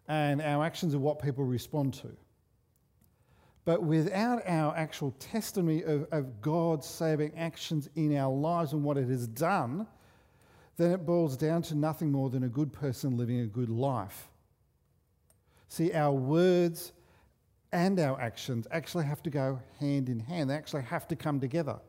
and 0.09 0.41
our 0.41 0.65
actions 0.65 0.95
are 0.95 0.99
what 0.99 1.21
people 1.21 1.45
respond 1.45 1.93
to. 1.93 2.09
But 3.63 3.83
without 3.83 4.41
our 4.47 4.75
actual 4.75 5.11
testimony 5.19 5.83
of, 5.83 6.07
of, 6.11 6.41
God's 6.41 6.87
saving 6.87 7.37
actions 7.37 7.87
in 7.95 8.17
our 8.17 8.33
lives 8.33 8.73
and 8.73 8.83
what 8.83 8.97
it 8.97 9.07
has 9.07 9.27
done, 9.27 9.85
then 10.77 10.91
it 10.91 11.05
boils 11.05 11.37
down 11.37 11.61
to 11.63 11.75
nothing 11.75 12.11
more 12.11 12.31
than 12.31 12.43
a 12.43 12.49
good 12.49 12.73
person 12.73 13.15
living 13.15 13.41
a 13.41 13.45
good 13.45 13.69
life. 13.69 14.29
See, 15.67 15.93
our 15.93 16.13
words 16.13 16.93
and 17.71 17.99
our 17.99 18.19
actions 18.19 18.65
actually 18.71 19.05
have 19.05 19.21
to 19.23 19.29
go 19.29 19.59
hand 19.79 20.09
in 20.09 20.19
hand, 20.19 20.49
they 20.49 20.55
actually 20.55 20.83
have 20.83 21.07
to 21.09 21.15
come 21.15 21.39
together. 21.39 21.79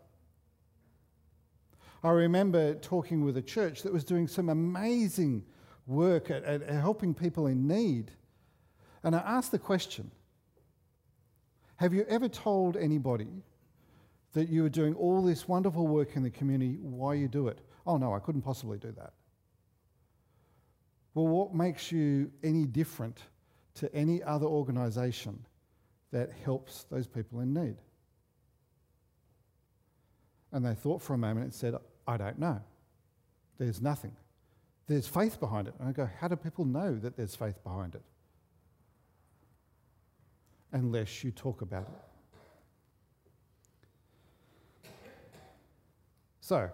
I 2.02 2.10
remember 2.10 2.74
talking 2.74 3.24
with 3.24 3.38
a 3.38 3.42
church 3.42 3.82
that 3.82 3.92
was 3.92 4.04
doing 4.04 4.28
some 4.28 4.50
amazing 4.50 5.44
work 5.90 6.30
at, 6.30 6.44
at, 6.44 6.68
helping 6.68 7.12
people 7.12 7.46
in 7.48 7.66
need. 7.66 8.12
And 9.02 9.14
I 9.14 9.18
asked 9.18 9.50
the 9.50 9.58
question 9.58 10.10
Have 11.76 11.92
you 11.92 12.04
ever 12.08 12.28
told 12.28 12.76
anybody 12.76 13.42
that 14.32 14.48
you 14.48 14.62
were 14.62 14.68
doing 14.68 14.94
all 14.94 15.22
this 15.22 15.48
wonderful 15.48 15.86
work 15.86 16.16
in 16.16 16.22
the 16.22 16.30
community, 16.30 16.78
why 16.80 17.14
you 17.14 17.28
do 17.28 17.48
it? 17.48 17.58
Oh, 17.86 17.96
no, 17.96 18.14
I 18.14 18.20
couldn't 18.20 18.42
possibly 18.42 18.78
do 18.78 18.92
that. 18.92 19.12
Well, 21.14 21.26
what 21.26 21.54
makes 21.54 21.90
you 21.90 22.30
any 22.44 22.66
different 22.66 23.18
to 23.74 23.92
any 23.94 24.22
other 24.22 24.46
organisation 24.46 25.44
that 26.12 26.30
helps 26.44 26.84
those 26.84 27.08
people 27.08 27.40
in 27.40 27.52
need? 27.52 27.76
And 30.52 30.64
they 30.64 30.74
thought 30.74 31.02
for 31.02 31.14
a 31.14 31.18
moment 31.18 31.44
and 31.44 31.54
said, 31.54 31.74
I 32.06 32.16
don't 32.16 32.38
know. 32.38 32.60
There's 33.58 33.80
nothing. 33.80 34.12
There's 34.90 35.06
faith 35.06 35.38
behind 35.38 35.68
it. 35.68 35.74
And 35.78 35.88
I 35.88 35.92
go, 35.92 36.10
how 36.20 36.26
do 36.26 36.34
people 36.34 36.64
know 36.64 36.96
that 36.96 37.16
there's 37.16 37.36
faith 37.36 37.62
behind 37.62 37.94
it? 37.94 38.02
Unless 40.72 41.22
you 41.22 41.30
talk 41.30 41.62
about 41.62 41.86
it. 44.82 44.90
So, 46.40 46.68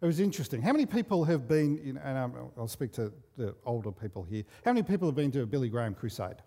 it 0.00 0.06
was 0.06 0.18
interesting. 0.18 0.60
How 0.60 0.72
many 0.72 0.86
people 0.86 1.22
have 1.22 1.46
been, 1.46 2.00
and 2.02 2.18
I'll 2.58 2.66
speak 2.66 2.90
to 2.94 3.12
the 3.36 3.54
older 3.64 3.92
people 3.92 4.24
here, 4.24 4.42
how 4.64 4.72
many 4.72 4.82
people 4.82 5.06
have 5.06 5.14
been 5.14 5.30
to 5.30 5.42
a 5.42 5.46
Billy 5.46 5.68
Graham 5.68 5.94
crusade? 5.94 6.42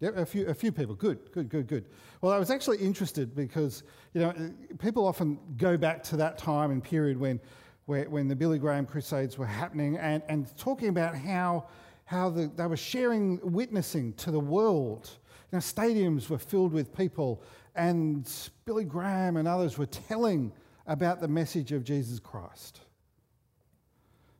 Yeah, 0.00 0.10
a 0.16 0.26
few, 0.26 0.46
a 0.46 0.54
few 0.54 0.72
people. 0.72 0.94
Good, 0.94 1.30
good, 1.32 1.48
good, 1.48 1.66
good. 1.66 1.86
Well, 2.20 2.32
I 2.32 2.38
was 2.38 2.50
actually 2.50 2.78
interested 2.78 3.34
because, 3.34 3.84
you 4.12 4.20
know, 4.20 4.52
people 4.78 5.06
often 5.06 5.38
go 5.56 5.76
back 5.76 6.02
to 6.04 6.16
that 6.16 6.36
time 6.36 6.70
and 6.70 6.82
period 6.82 7.18
when, 7.18 7.40
where, 7.86 8.08
when 8.10 8.28
the 8.28 8.36
Billy 8.36 8.58
Graham 8.58 8.86
Crusades 8.86 9.38
were 9.38 9.46
happening 9.46 9.96
and, 9.96 10.22
and 10.28 10.54
talking 10.56 10.88
about 10.88 11.14
how, 11.14 11.68
how 12.04 12.28
the, 12.28 12.50
they 12.56 12.66
were 12.66 12.76
sharing, 12.76 13.40
witnessing 13.42 14.12
to 14.14 14.30
the 14.30 14.40
world. 14.40 15.10
You 15.52 15.56
know, 15.56 15.60
stadiums 15.60 16.28
were 16.28 16.38
filled 16.38 16.72
with 16.72 16.94
people 16.94 17.42
and 17.74 18.30
Billy 18.64 18.84
Graham 18.84 19.36
and 19.36 19.48
others 19.48 19.78
were 19.78 19.86
telling 19.86 20.52
about 20.86 21.20
the 21.20 21.28
message 21.28 21.72
of 21.72 21.84
Jesus 21.84 22.18
Christ. 22.18 22.80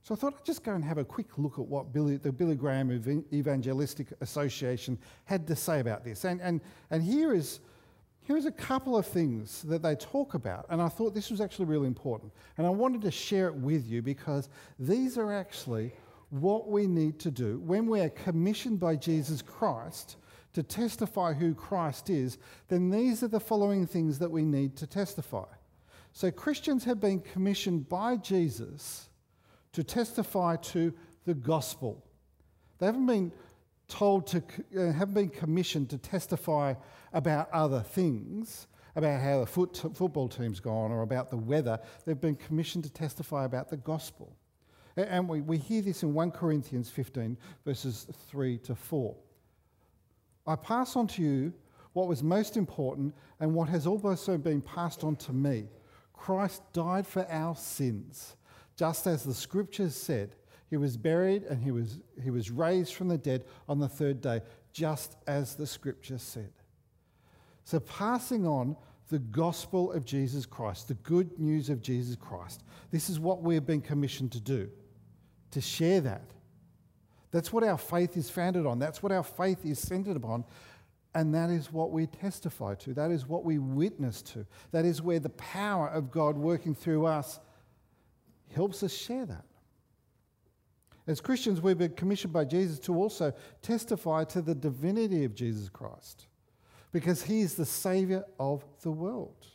So 0.04 0.14
I 0.14 0.18
thought 0.18 0.34
I'd 0.38 0.44
just 0.44 0.62
go 0.62 0.75
and 0.75 0.84
have 0.84 0.99
a 0.99 1.04
quick 1.04 1.38
look 1.38 1.58
at 1.58 1.64
what 1.64 1.90
Billy, 1.90 2.18
the 2.18 2.30
Billy 2.30 2.56
Graham 2.56 2.92
Evangelistic 3.32 4.08
Association 4.20 4.99
had 5.25 5.46
to 5.46 5.56
say 5.56 5.80
about 5.80 6.04
this. 6.04 6.26
And, 6.26 6.42
and, 6.42 6.61
and 6.90 7.02
here, 7.02 7.32
is, 7.32 7.61
here 8.20 8.37
is 8.37 8.44
a 8.44 8.52
couple 8.52 8.99
of 8.99 9.06
things 9.06 9.62
that 9.62 9.82
they 9.82 9.94
talk 9.94 10.34
about. 10.34 10.66
And 10.68 10.82
I 10.82 10.88
thought 10.88 11.14
this 11.14 11.30
was 11.30 11.40
actually 11.40 11.64
really 11.64 11.87
important. 11.87 12.32
And 12.58 12.66
I 12.66 12.70
wanted 12.70 13.00
to 13.00 13.11
share 13.11 13.49
it 13.49 13.54
with 13.54 13.87
you 13.87 14.02
because 14.02 14.50
these 14.78 15.16
are 15.16 15.32
actually 15.32 15.94
what 16.28 16.68
we 16.68 16.87
need 16.87 17.18
to 17.20 17.30
do 17.30 17.61
when 17.61 17.87
we 17.87 18.00
are 18.00 18.11
commissioned 18.11 18.78
by 18.78 18.96
Jesus 18.96 19.40
Christ 19.40 20.16
to 20.52 20.62
testify 20.62 21.32
who 21.32 21.54
Christ 21.54 22.11
is, 22.11 22.37
then 22.68 22.90
these 22.90 23.23
are 23.23 23.28
the 23.28 23.40
following 23.40 23.87
things 23.87 24.18
that 24.18 24.30
we 24.30 24.44
need 24.44 24.76
to 24.76 24.87
testify. 24.87 25.46
So 26.12 26.30
Christians 26.30 26.84
have 26.84 27.00
been 27.00 27.20
commissioned 27.20 27.88
by 27.88 28.18
Jesus 28.18 29.08
to 29.74 29.84
testify 29.84 30.56
to 30.56 30.92
the 31.24 31.34
gospel. 31.34 32.02
They 32.78 32.86
haven't 32.86 33.06
been 33.06 33.32
told 33.88 34.26
to, 34.28 34.42
uh, 34.76 34.92
haven't 34.92 35.14
been 35.14 35.28
commissioned 35.28 35.90
to 35.90 35.98
testify 35.98 36.74
about 37.12 37.50
other 37.52 37.80
things, 37.80 38.66
about 38.96 39.20
how 39.20 39.40
the 39.40 39.46
foot, 39.46 39.76
football 39.94 40.28
team's 40.28 40.60
gone 40.60 40.90
or 40.90 41.02
about 41.02 41.30
the 41.30 41.36
weather. 41.36 41.78
They've 42.04 42.20
been 42.20 42.36
commissioned 42.36 42.84
to 42.84 42.90
testify 42.90 43.44
about 43.44 43.68
the 43.68 43.76
gospel. 43.76 44.36
And 44.96 45.28
we, 45.28 45.40
we 45.40 45.58
hear 45.58 45.82
this 45.82 46.02
in 46.02 46.14
1 46.14 46.30
Corinthians 46.30 46.88
15, 46.88 47.36
verses 47.64 48.06
3 48.30 48.58
to 48.58 48.74
4. 48.74 49.14
I 50.46 50.56
pass 50.56 50.94
on 50.94 51.08
to 51.08 51.22
you 51.22 51.52
what 51.94 52.06
was 52.06 52.22
most 52.22 52.56
important 52.56 53.14
and 53.40 53.54
what 53.54 53.68
has 53.68 53.86
also 53.86 54.38
been 54.38 54.60
passed 54.60 55.02
on 55.02 55.16
to 55.16 55.32
me. 55.32 55.66
Christ 56.12 56.62
died 56.72 57.06
for 57.06 57.26
our 57.30 57.56
sins, 57.56 58.36
just 58.76 59.06
as 59.06 59.22
the 59.24 59.34
scriptures 59.34 59.94
said. 59.94 60.34
He 60.70 60.76
was 60.76 60.96
buried 60.96 61.44
and 61.44 61.62
he 61.62 61.70
was, 61.70 61.98
he 62.22 62.30
was 62.30 62.50
raised 62.50 62.94
from 62.94 63.08
the 63.08 63.18
dead 63.18 63.44
on 63.68 63.78
the 63.78 63.88
third 63.88 64.20
day, 64.20 64.40
just 64.72 65.16
as 65.26 65.54
the 65.54 65.66
scriptures 65.66 66.22
said. 66.22 66.50
So, 67.64 67.80
passing 67.80 68.46
on 68.46 68.76
the 69.08 69.18
gospel 69.18 69.92
of 69.92 70.04
Jesus 70.04 70.46
Christ, 70.46 70.88
the 70.88 70.94
good 70.94 71.38
news 71.38 71.70
of 71.70 71.80
Jesus 71.80 72.16
Christ, 72.16 72.62
this 72.90 73.08
is 73.08 73.20
what 73.20 73.42
we've 73.42 73.64
been 73.64 73.80
commissioned 73.80 74.32
to 74.32 74.40
do 74.40 74.68
to 75.52 75.60
share 75.60 76.00
that. 76.00 76.24
That's 77.30 77.52
what 77.52 77.64
our 77.64 77.78
faith 77.78 78.16
is 78.16 78.28
founded 78.30 78.66
on. 78.66 78.78
That's 78.78 79.02
what 79.02 79.12
our 79.12 79.22
faith 79.22 79.64
is 79.64 79.78
centered 79.78 80.16
upon. 80.16 80.44
And 81.14 81.32
that 81.34 81.50
is 81.50 81.72
what 81.72 81.92
we 81.92 82.06
testify 82.06 82.74
to. 82.76 82.92
That 82.94 83.12
is 83.12 83.28
what 83.28 83.44
we 83.44 83.58
witness 83.58 84.20
to. 84.22 84.46
That 84.72 84.84
is 84.84 85.00
where 85.00 85.20
the 85.20 85.30
power 85.30 85.88
of 85.88 86.10
God 86.10 86.36
working 86.36 86.74
through 86.74 87.06
us 87.06 87.38
helps 88.54 88.82
us 88.82 88.92
share 88.92 89.26
that. 89.26 89.44
As 91.06 91.20
Christians, 91.20 91.61
we've 91.61 91.76
been 91.76 91.92
commissioned 91.92 92.32
by 92.32 92.44
Jesus 92.44 92.78
to 92.80 92.94
also 92.94 93.32
testify 93.61 94.25
to 94.25 94.40
the 94.40 94.54
divinity 94.54 95.25
of 95.25 95.34
Jesus 95.34 95.68
Christ 95.68 96.28
because 96.92 97.23
he 97.23 97.40
is 97.40 97.54
the 97.54 97.66
Savior 97.66 98.25
of 98.38 98.64
the 98.82 98.90
world. 98.90 99.46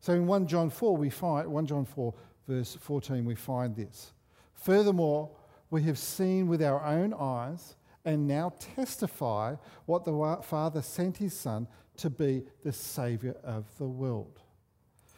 So 0.00 0.12
in 0.12 0.26
1 0.26 0.46
John 0.48 0.68
4, 0.68 0.96
we 0.96 1.10
find, 1.10 1.48
1 1.48 1.66
John 1.66 1.84
4, 1.84 2.14
verse 2.48 2.76
14, 2.80 3.24
we 3.24 3.34
find 3.34 3.76
this. 3.76 4.12
Furthermore, 4.54 5.30
we 5.70 5.82
have 5.84 5.98
seen 5.98 6.48
with 6.48 6.62
our 6.62 6.84
own 6.84 7.14
eyes 7.14 7.76
and 8.04 8.26
now 8.26 8.52
testify 8.58 9.54
what 9.86 10.04
the 10.04 10.40
Father 10.42 10.82
sent 10.82 11.16
his 11.18 11.34
Son 11.34 11.66
to 11.96 12.10
be 12.10 12.42
the 12.64 12.72
Saviour 12.72 13.36
of 13.44 13.64
the 13.78 13.86
world. 13.86 14.40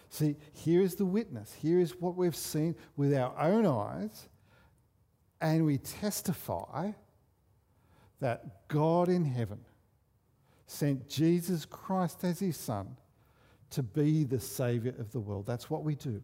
See, 0.08 0.36
here 0.52 0.80
is 0.82 0.94
the 0.94 1.04
witness. 1.04 1.52
Here 1.52 1.80
is 1.80 2.00
what 2.00 2.16
we've 2.16 2.36
seen 2.36 2.76
with 2.96 3.14
our 3.14 3.38
own 3.38 3.66
eyes, 3.66 4.28
and 5.40 5.64
we 5.64 5.78
testify 5.78 6.92
that 8.20 8.68
God 8.68 9.08
in 9.08 9.24
heaven 9.24 9.60
sent 10.66 11.08
Jesus 11.08 11.64
Christ 11.64 12.24
as 12.24 12.40
his 12.40 12.56
Son 12.56 12.96
to 13.70 13.82
be 13.82 14.24
the 14.24 14.40
Saviour 14.40 14.94
of 14.98 15.12
the 15.12 15.20
world. 15.20 15.46
That's 15.46 15.68
what 15.68 15.84
we 15.84 15.94
do. 15.94 16.22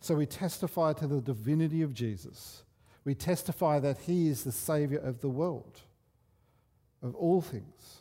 So 0.00 0.14
we 0.14 0.26
testify 0.26 0.92
to 0.94 1.06
the 1.06 1.20
divinity 1.20 1.82
of 1.82 1.92
Jesus. 1.92 2.62
We 3.04 3.14
testify 3.14 3.80
that 3.80 3.98
he 3.98 4.28
is 4.28 4.44
the 4.44 4.52
Savior 4.52 4.98
of 4.98 5.20
the 5.20 5.28
world, 5.28 5.80
of 7.02 7.14
all 7.14 7.40
things. 7.40 7.97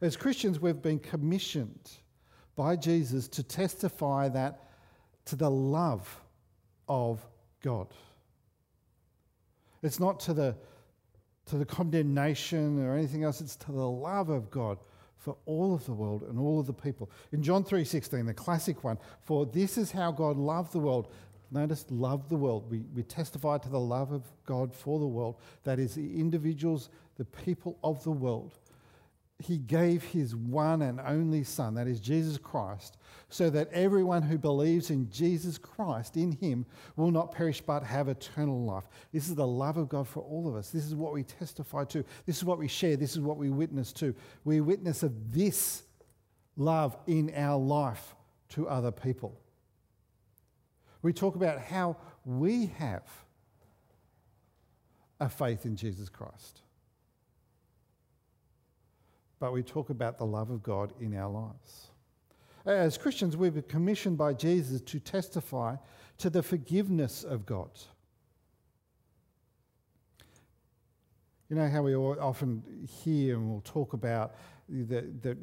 As 0.00 0.16
Christians, 0.16 0.60
we've 0.60 0.80
been 0.80 1.00
commissioned 1.00 1.90
by 2.54 2.76
Jesus 2.76 3.28
to 3.28 3.42
testify 3.42 4.28
that 4.28 4.68
to 5.26 5.36
the 5.36 5.50
love 5.50 6.20
of 6.88 7.24
God. 7.62 7.88
It's 9.82 10.00
not 10.00 10.20
to 10.20 10.34
the, 10.34 10.56
to 11.46 11.56
the 11.56 11.64
condemnation 11.64 12.84
or 12.84 12.96
anything 12.96 13.24
else, 13.24 13.40
it's 13.40 13.56
to 13.56 13.72
the 13.72 13.88
love 13.88 14.28
of 14.28 14.50
God 14.50 14.78
for 15.18 15.36
all 15.46 15.74
of 15.74 15.84
the 15.84 15.92
world 15.92 16.22
and 16.22 16.38
all 16.38 16.60
of 16.60 16.66
the 16.66 16.72
people. 16.72 17.10
In 17.32 17.42
John 17.42 17.64
3:16, 17.64 18.26
the 18.26 18.34
classic 18.34 18.84
one, 18.84 18.98
for 19.20 19.46
this 19.46 19.76
is 19.76 19.90
how 19.90 20.12
God 20.12 20.36
loved 20.36 20.72
the 20.72 20.78
world. 20.78 21.12
Notice, 21.50 21.86
love 21.90 22.28
the 22.28 22.36
world. 22.36 22.70
We, 22.70 22.84
we 22.94 23.02
testify 23.02 23.58
to 23.58 23.68
the 23.68 23.80
love 23.80 24.12
of 24.12 24.22
God 24.44 24.74
for 24.74 24.98
the 24.98 25.06
world. 25.06 25.36
That 25.64 25.78
is, 25.78 25.94
the 25.94 26.20
individuals, 26.20 26.90
the 27.16 27.24
people 27.24 27.78
of 27.82 28.04
the 28.04 28.10
world. 28.10 28.58
He 29.40 29.58
gave 29.58 30.02
his 30.02 30.34
one 30.34 30.82
and 30.82 31.00
only 31.00 31.44
Son, 31.44 31.74
that 31.74 31.86
is 31.86 32.00
Jesus 32.00 32.38
Christ, 32.38 32.98
so 33.28 33.48
that 33.50 33.72
everyone 33.72 34.22
who 34.22 34.36
believes 34.36 34.90
in 34.90 35.08
Jesus 35.10 35.58
Christ, 35.58 36.16
in 36.16 36.32
him, 36.32 36.66
will 36.96 37.12
not 37.12 37.30
perish 37.30 37.60
but 37.60 37.84
have 37.84 38.08
eternal 38.08 38.64
life. 38.64 38.88
This 39.12 39.28
is 39.28 39.36
the 39.36 39.46
love 39.46 39.76
of 39.76 39.88
God 39.88 40.08
for 40.08 40.24
all 40.24 40.48
of 40.48 40.56
us. 40.56 40.70
This 40.70 40.84
is 40.84 40.96
what 40.96 41.12
we 41.12 41.22
testify 41.22 41.84
to. 41.84 42.04
This 42.26 42.38
is 42.38 42.44
what 42.44 42.58
we 42.58 42.66
share. 42.66 42.96
This 42.96 43.12
is 43.12 43.20
what 43.20 43.36
we 43.36 43.48
witness 43.48 43.92
to. 43.94 44.12
We 44.44 44.60
witness 44.60 45.04
of 45.04 45.32
this 45.32 45.84
love 46.56 46.96
in 47.06 47.32
our 47.36 47.58
life 47.58 48.16
to 48.50 48.68
other 48.68 48.90
people. 48.90 49.38
We 51.00 51.12
talk 51.12 51.36
about 51.36 51.60
how 51.60 51.96
we 52.24 52.66
have 52.78 53.04
a 55.20 55.28
faith 55.28 55.64
in 55.64 55.76
Jesus 55.76 56.08
Christ. 56.08 56.62
But 59.40 59.52
we 59.52 59.62
talk 59.62 59.90
about 59.90 60.18
the 60.18 60.26
love 60.26 60.50
of 60.50 60.62
God 60.62 60.92
in 61.00 61.16
our 61.16 61.30
lives. 61.30 61.88
As 62.66 62.98
Christians, 62.98 63.36
we've 63.36 63.54
been 63.54 63.62
commissioned 63.62 64.18
by 64.18 64.34
Jesus 64.34 64.80
to 64.82 65.00
testify 65.00 65.76
to 66.18 66.28
the 66.28 66.42
forgiveness 66.42 67.24
of 67.24 67.46
God. 67.46 67.70
You 71.48 71.56
know 71.56 71.68
how 71.68 71.82
we 71.82 71.96
often 71.96 72.62
hear 72.86 73.36
and 73.36 73.48
we'll 73.48 73.62
talk 73.62 73.94
about 73.94 74.34
that, 74.68 75.22
that, 75.22 75.38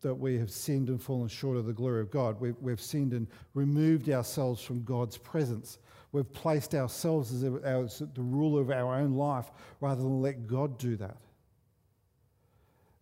that 0.00 0.14
we 0.14 0.38
have 0.38 0.50
sinned 0.50 0.88
and 0.88 1.02
fallen 1.02 1.28
short 1.28 1.58
of 1.58 1.66
the 1.66 1.72
glory 1.72 2.00
of 2.00 2.10
God. 2.10 2.40
We've, 2.40 2.56
we've 2.60 2.80
sinned 2.80 3.12
and 3.12 3.26
removed 3.52 4.08
ourselves 4.08 4.62
from 4.62 4.82
God's 4.84 5.18
presence. 5.18 5.78
We've 6.12 6.32
placed 6.32 6.74
ourselves 6.74 7.32
as, 7.32 7.44
as 7.62 7.98
the 8.14 8.22
ruler 8.22 8.62
of 8.62 8.70
our 8.70 8.94
own 8.94 9.14
life 9.14 9.50
rather 9.80 10.00
than 10.00 10.22
let 10.22 10.46
God 10.46 10.78
do 10.78 10.96
that. 10.96 11.18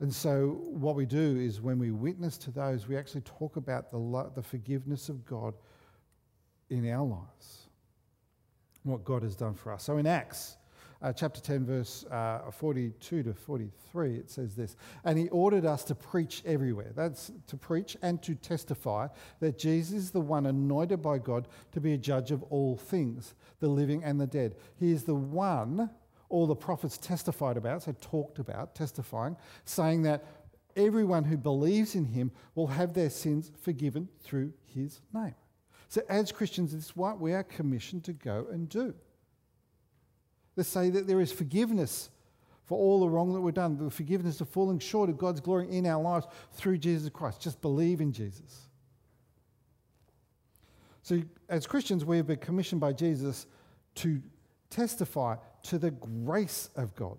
And 0.00 0.14
so, 0.14 0.61
what 0.68 0.94
we 0.94 1.06
do 1.06 1.37
is 1.37 1.61
when 1.61 1.78
we 1.78 1.90
witness 1.90 2.38
to 2.38 2.52
those, 2.52 2.87
we 2.87 2.96
actually 2.96 3.22
talk 3.22 3.56
about 3.56 3.90
the, 3.90 3.98
lo- 3.98 4.30
the 4.34 4.42
forgiveness 4.42 5.08
of 5.08 5.26
God 5.26 5.54
in 6.70 6.88
our 6.90 7.04
lives, 7.04 7.68
what 8.84 9.04
God 9.04 9.22
has 9.22 9.34
done 9.34 9.54
for 9.54 9.72
us. 9.72 9.82
So, 9.82 9.96
in 9.96 10.06
Acts 10.06 10.58
uh, 11.00 11.12
chapter 11.12 11.40
10, 11.40 11.64
verse 11.64 12.04
uh, 12.11 12.50
42 12.50 13.22
to 13.22 13.34
43, 13.34 14.16
it 14.16 14.30
says 14.30 14.54
this 14.54 14.76
And 15.04 15.18
he 15.18 15.28
ordered 15.28 15.64
us 15.64 15.84
to 15.84 15.94
preach 15.94 16.42
everywhere. 16.44 16.92
That's 16.94 17.30
to 17.46 17.56
preach 17.56 17.96
and 18.02 18.22
to 18.22 18.34
testify 18.34 19.08
that 19.40 19.58
Jesus 19.58 19.94
is 19.94 20.11
the 20.11 20.20
one 20.20 20.46
anointed 20.46 21.02
by 21.02 21.18
God 21.18 21.48
to 21.72 21.80
be 21.80 21.92
a 21.92 21.98
judge 21.98 22.30
of 22.30 22.42
all 22.44 22.76
things, 22.76 23.34
the 23.61 23.68
living 23.68 24.02
and 24.02 24.20
the 24.20 24.26
dead. 24.26 24.56
He 24.76 24.90
is 24.90 25.04
the 25.04 25.14
one 25.14 25.90
all 26.28 26.46
the 26.46 26.56
prophets 26.56 26.98
testified 26.98 27.56
about, 27.56 27.82
so 27.82 27.94
talked 28.00 28.38
about, 28.38 28.74
testifying, 28.74 29.36
saying 29.64 30.02
that 30.02 30.24
everyone 30.76 31.24
who 31.24 31.36
believes 31.36 31.94
in 31.94 32.04
him 32.04 32.30
will 32.54 32.66
have 32.66 32.94
their 32.94 33.10
sins 33.10 33.50
forgiven 33.60 34.08
through 34.22 34.52
his 34.64 35.00
name. 35.12 35.34
So, 35.88 36.02
as 36.08 36.30
Christians, 36.32 36.72
this 36.72 36.86
is 36.86 36.96
what 36.96 37.18
we 37.18 37.32
are 37.32 37.42
commissioned 37.42 38.04
to 38.04 38.12
go 38.12 38.46
and 38.50 38.68
do. 38.68 38.94
To 40.56 40.64
say 40.64 40.90
that 40.90 41.06
there 41.06 41.20
is 41.20 41.32
forgiveness 41.32 42.10
for 42.64 42.76
all 42.76 43.00
the 43.00 43.08
wrong 43.08 43.32
that 43.32 43.40
we've 43.40 43.54
done, 43.54 43.78
the 43.78 43.90
forgiveness 43.90 44.42
of 44.42 44.48
falling 44.50 44.78
short 44.78 45.08
of 45.08 45.16
God's 45.16 45.40
glory 45.40 45.70
in 45.70 45.86
our 45.86 46.02
lives 46.02 46.26
through 46.52 46.78
Jesus 46.78 47.08
Christ. 47.08 47.40
Just 47.40 47.62
believe 47.62 48.02
in 48.02 48.12
Jesus. 48.12 48.68
So, 51.02 51.22
as 51.48 51.66
Christians, 51.66 52.04
we 52.04 52.18
have 52.18 52.26
been 52.26 52.36
commissioned 52.36 52.82
by 52.82 52.92
Jesus 52.92 53.46
to 53.96 54.20
testify 54.68 55.36
to 55.68 55.78
the 55.78 55.90
grace 55.90 56.70
of 56.76 56.94
God. 56.94 57.18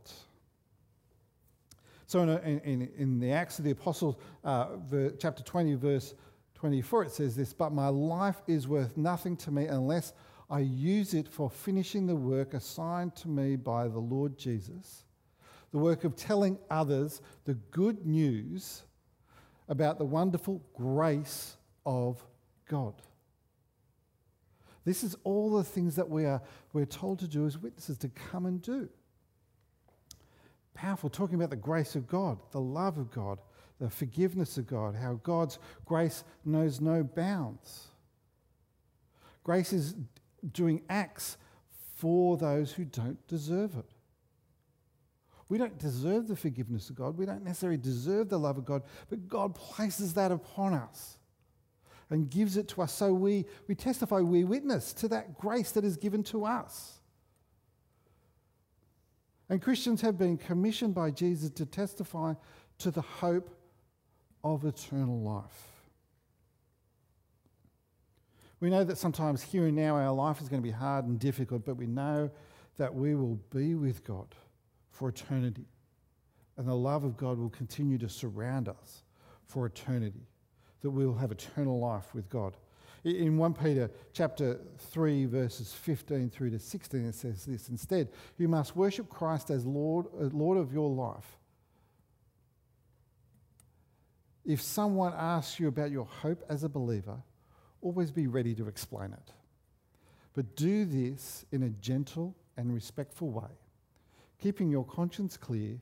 So, 2.08 2.24
in, 2.24 2.60
in, 2.62 2.90
in 2.98 3.20
the 3.20 3.32
Acts 3.32 3.60
of 3.60 3.66
the 3.66 3.72
Apostles, 3.72 4.16
uh, 4.44 4.70
chapter 5.20 5.44
20, 5.44 5.76
verse 5.76 6.16
24, 6.56 7.04
it 7.04 7.12
says 7.12 7.36
this 7.36 7.54
But 7.54 7.72
my 7.72 7.90
life 7.90 8.42
is 8.48 8.68
worth 8.68 8.98
nothing 8.98 9.38
to 9.38 9.52
me 9.52 9.66
unless 9.66 10.14
I 10.50 10.62
use 10.62 11.14
it 11.14 11.28
for 11.28 11.52
finishing 11.52 12.08
the 12.08 12.16
work 12.16 12.56
assigned 12.56 13.16
to 13.18 13.28
me 13.28 13.56
by 13.56 13.88
the 13.88 14.00
Lord 14.00 14.36
Jesus, 14.40 15.04
the 15.72 15.78
work 15.78 16.04
of 16.04 16.16
telling 16.16 16.58
others 16.72 17.22
the 17.46 17.54
good 17.54 18.04
news 18.08 18.82
about 19.68 20.00
the 20.00 20.06
wonderful 20.06 20.64
grace 20.74 21.56
of 21.86 22.26
God. 22.68 22.96
This 24.86 25.04
is 25.04 25.16
all 25.24 25.52
the 25.52 25.64
things 25.64 25.96
that 25.96 26.10
we 26.10 26.26
are, 26.26 26.42
we're 26.74 26.86
told 26.86 27.20
to 27.20 27.28
do 27.28 27.46
as 27.46 27.58
witnesses, 27.58 27.98
to 28.00 28.10
come 28.10 28.46
and 28.46 28.62
do. 28.62 28.90
Powerful, 30.74 31.10
talking 31.10 31.36
about 31.36 31.50
the 31.50 31.56
grace 31.56 31.96
of 31.96 32.08
God, 32.08 32.40
the 32.52 32.62
love 32.62 32.98
of 32.98 33.12
God, 33.12 33.40
the 33.80 33.90
forgiveness 33.90 34.58
of 34.58 34.68
God, 34.68 34.96
how 34.96 35.20
God's 35.24 35.60
grace 35.86 36.24
knows 36.46 36.80
no 36.80 37.04
bounds. 37.04 37.88
Grace 39.44 39.74
is 39.74 39.96
doing 40.54 40.82
acts 40.90 41.38
for 41.96 42.38
those 42.38 42.72
who 42.72 42.86
don't 42.86 43.26
deserve 43.28 43.76
it. 43.76 43.94
We 45.50 45.58
don't 45.58 45.78
deserve 45.78 46.28
the 46.28 46.36
forgiveness 46.36 46.90
of 46.90 46.96
God. 46.96 47.18
We 47.18 47.26
don't 47.26 47.44
necessarily 47.44 47.78
deserve 47.78 48.30
the 48.30 48.40
love 48.40 48.58
of 48.58 48.66
God, 48.66 48.84
but 49.10 49.28
God 49.28 49.56
places 49.56 50.14
that 50.14 50.32
upon 50.32 50.74
us 50.74 51.19
and 52.10 52.30
gives 52.30 52.58
it 52.58 52.68
to 52.70 52.82
us. 52.82 52.94
So 52.94 53.14
we, 53.14 53.46
we 53.68 53.76
testify, 53.76 54.20
we 54.22 54.44
witness 54.44 54.94
to 54.94 55.08
that 55.10 55.38
grace 55.38 55.72
that 55.72 55.84
is 55.84 55.98
given 55.98 56.24
to 56.24 56.46
us. 56.46 57.00
And 59.50 59.62
Christians 59.62 60.02
have 60.02 60.18
been 60.18 60.38
commissioned 60.38 60.94
by 60.94 61.12
Jesus 61.12 61.50
to 61.52 61.66
testify 61.66 62.34
to 62.80 62.92
the 62.92 63.02
hope 63.02 63.50
of 64.44 64.64
eternal 64.66 65.22
life. 65.22 65.68
We 68.60 68.70
know 68.70 68.84
that 68.84 68.98
sometimes 68.98 69.42
here 69.42 69.68
and 69.68 69.76
now 69.76 69.96
our 69.96 70.12
life 70.12 70.42
is 70.42 70.50
going 70.50 70.62
to 70.62 70.68
be 70.68 70.74
hard 70.74 71.06
and 71.06 71.20
difficult, 71.20 71.66
but 71.66 71.76
we 71.76 71.88
know 71.88 72.30
that 72.78 72.94
we 72.94 73.16
will 73.16 73.40
be 73.54 73.76
with 73.76 74.04
God 74.04 74.36
for 74.92 75.10
eternity. 75.10 75.66
And 76.58 76.68
the 76.68 76.76
love 76.76 77.04
of 77.04 77.16
God 77.16 77.38
will 77.38 77.50
continue 77.50 77.98
to 78.00 78.10
surround 78.10 78.68
us 78.68 79.04
for 79.46 79.66
eternity, 79.66 80.28
that 80.82 80.90
we 80.90 81.06
will 81.06 81.16
have 81.16 81.32
eternal 81.32 81.80
life 81.80 82.14
with 82.14 82.30
God. 82.30 82.56
In 83.04 83.38
1 83.38 83.54
Peter 83.54 83.90
chapter 84.12 84.60
3, 84.78 85.26
verses 85.26 85.74
15 85.74 86.30
through 86.30 86.50
to 86.52 86.60
16, 86.60 87.06
it 87.06 87.16
says 87.16 87.46
this 87.46 87.70
Instead, 87.70 88.10
you 88.38 88.48
must 88.48 88.76
worship 88.76 89.10
Christ 89.10 89.50
as 89.50 89.66
Lord, 89.66 90.08
uh, 90.20 90.26
Lord 90.34 90.58
of 90.58 90.74
your 90.74 90.90
life. 90.90 91.38
If 94.46 94.62
someone 94.62 95.14
asks 95.16 95.60
you 95.60 95.68
about 95.68 95.92
your 95.92 96.06
hope 96.06 96.44
as 96.50 96.64
a 96.64 96.70
believer, 96.70 97.18
always 97.82 98.12
be 98.12 98.28
ready 98.28 98.54
to 98.56 98.68
explain 98.68 99.14
it. 99.14 99.34
But 100.34 100.56
do 100.56 100.86
this 100.86 101.46
in 101.52 101.64
a 101.64 101.70
gentle 101.70 102.36
and 102.58 102.74
respectful 102.74 103.30
way, 103.30 103.52
keeping 104.40 104.70
your 104.70 104.86
conscience 104.86 105.38
clear. 105.38 105.78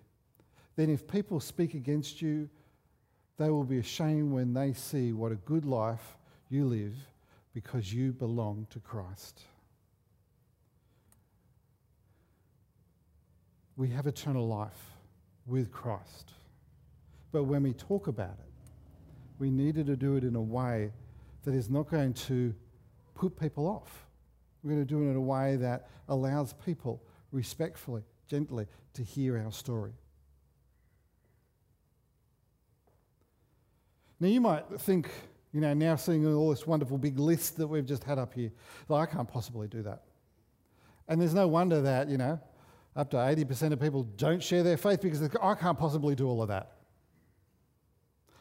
Then, 0.75 0.91
if 0.91 1.07
people 1.07 1.39
speak 1.39 1.73
against 1.73 2.21
you, 2.21 2.49
they 3.37 3.49
will 3.49 3.63
be 3.63 3.77
ashamed 3.77 4.31
when 4.31 4.53
they 4.53 4.73
see 4.73 5.13
what 5.13 5.31
a 5.31 5.35
good 5.35 5.65
life 5.65 6.17
you 6.49 6.65
live 6.65 6.95
because 7.53 7.93
you 7.93 8.11
belong 8.11 8.67
to 8.71 8.79
Christ. 8.79 9.41
We 13.75 13.89
have 13.89 14.07
eternal 14.07 14.47
life 14.47 14.91
with 15.45 15.71
Christ. 15.71 16.31
But 17.31 17.43
when 17.43 17.63
we 17.63 17.73
talk 17.73 18.07
about 18.07 18.37
it, 18.39 18.71
we 19.37 19.51
needed 19.51 19.85
to 19.87 19.95
do 19.95 20.15
it 20.15 20.23
in 20.23 20.35
a 20.35 20.41
way 20.41 20.91
that 21.43 21.53
is 21.53 21.69
not 21.69 21.89
going 21.89 22.13
to 22.13 22.53
put 23.13 23.39
people 23.39 23.67
off. 23.67 24.07
We're 24.63 24.71
going 24.71 24.85
to 24.85 24.93
do 24.93 25.03
it 25.03 25.11
in 25.11 25.15
a 25.15 25.21
way 25.21 25.55
that 25.57 25.89
allows 26.09 26.53
people 26.53 27.03
respectfully, 27.31 28.01
gently, 28.27 28.65
to 28.93 29.03
hear 29.03 29.37
our 29.37 29.51
story. 29.51 29.93
Now, 34.19 34.27
you 34.27 34.41
might 34.41 34.65
think, 34.81 35.09
you 35.53 35.61
know, 35.61 35.73
now 35.73 35.95
seeing 35.95 36.25
all 36.25 36.49
this 36.49 36.65
wonderful 36.65 36.97
big 36.97 37.19
list 37.19 37.57
that 37.57 37.67
we've 37.67 37.85
just 37.85 38.03
had 38.03 38.17
up 38.17 38.33
here, 38.33 38.51
that 38.87 38.95
I 38.95 39.05
can't 39.05 39.27
possibly 39.27 39.67
do 39.67 39.83
that. 39.83 40.03
And 41.07 41.21
there's 41.21 41.33
no 41.33 41.47
wonder 41.47 41.81
that, 41.81 42.09
you 42.09 42.17
know, 42.17 42.39
up 42.95 43.11
to 43.11 43.17
80% 43.17 43.73
of 43.73 43.79
people 43.79 44.03
don't 44.03 44.41
share 44.41 44.63
their 44.63 44.77
faith 44.77 45.01
because 45.01 45.21
I 45.21 45.55
can't 45.55 45.77
possibly 45.77 46.15
do 46.15 46.27
all 46.27 46.41
of 46.41 46.47
that. 46.47 46.71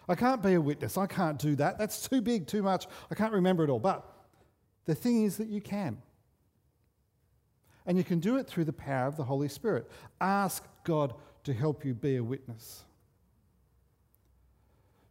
I 0.08 0.14
can't 0.14 0.42
be 0.42 0.54
a 0.54 0.60
witness. 0.60 0.96
I 0.96 1.06
can't 1.06 1.38
do 1.38 1.56
that. 1.56 1.78
That's 1.78 2.08
too 2.08 2.20
big, 2.20 2.46
too 2.46 2.62
much. 2.62 2.86
I 3.10 3.14
can't 3.14 3.32
remember 3.32 3.64
it 3.64 3.70
all. 3.70 3.80
But 3.80 4.06
the 4.86 4.94
thing 4.94 5.24
is 5.24 5.36
that 5.36 5.48
you 5.48 5.60
can. 5.60 5.98
And 7.86 7.98
you 7.98 8.04
can 8.04 8.18
do 8.18 8.36
it 8.36 8.46
through 8.46 8.64
the 8.64 8.72
power 8.72 9.06
of 9.06 9.16
the 9.16 9.24
Holy 9.24 9.48
Spirit. 9.48 9.90
Ask 10.20 10.64
God 10.84 11.14
to 11.44 11.52
help 11.52 11.84
you 11.84 11.94
be 11.94 12.16
a 12.16 12.24
witness. 12.24 12.84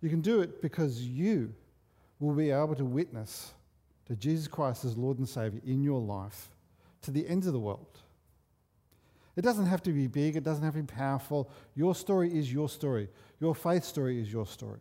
You 0.06 0.12
can 0.12 0.22
do 0.22 0.42
it 0.42 0.62
because 0.62 1.02
you 1.02 1.52
will 2.20 2.36
be 2.36 2.52
able 2.52 2.76
to 2.76 2.86
witness 2.86 3.54
to 4.06 4.16
Jesus 4.16 4.48
Christ 4.48 4.86
as 4.86 4.96
Lord 4.96 5.18
and 5.18 5.28
Savior 5.28 5.60
in 5.66 5.82
your 5.82 6.00
life 6.00 6.52
to 7.02 7.10
the 7.10 7.28
ends 7.28 7.48
of 7.48 7.54
the 7.54 7.60
world. 7.60 8.02
It 9.36 9.42
doesn't 9.42 9.66
have 9.66 9.82
to 9.82 9.92
be 9.92 10.06
big, 10.06 10.36
it 10.36 10.44
doesn't 10.44 10.64
have 10.64 10.76
to 10.76 10.84
be 10.84 10.94
powerful. 10.94 11.50
Your 11.74 11.96
story 11.96 12.38
is 12.38 12.54
your 12.54 12.70
story. 12.70 13.10
Your 13.40 13.56
faith 13.56 13.84
story 13.84 14.22
is 14.22 14.32
your 14.32 14.46
story. 14.46 14.78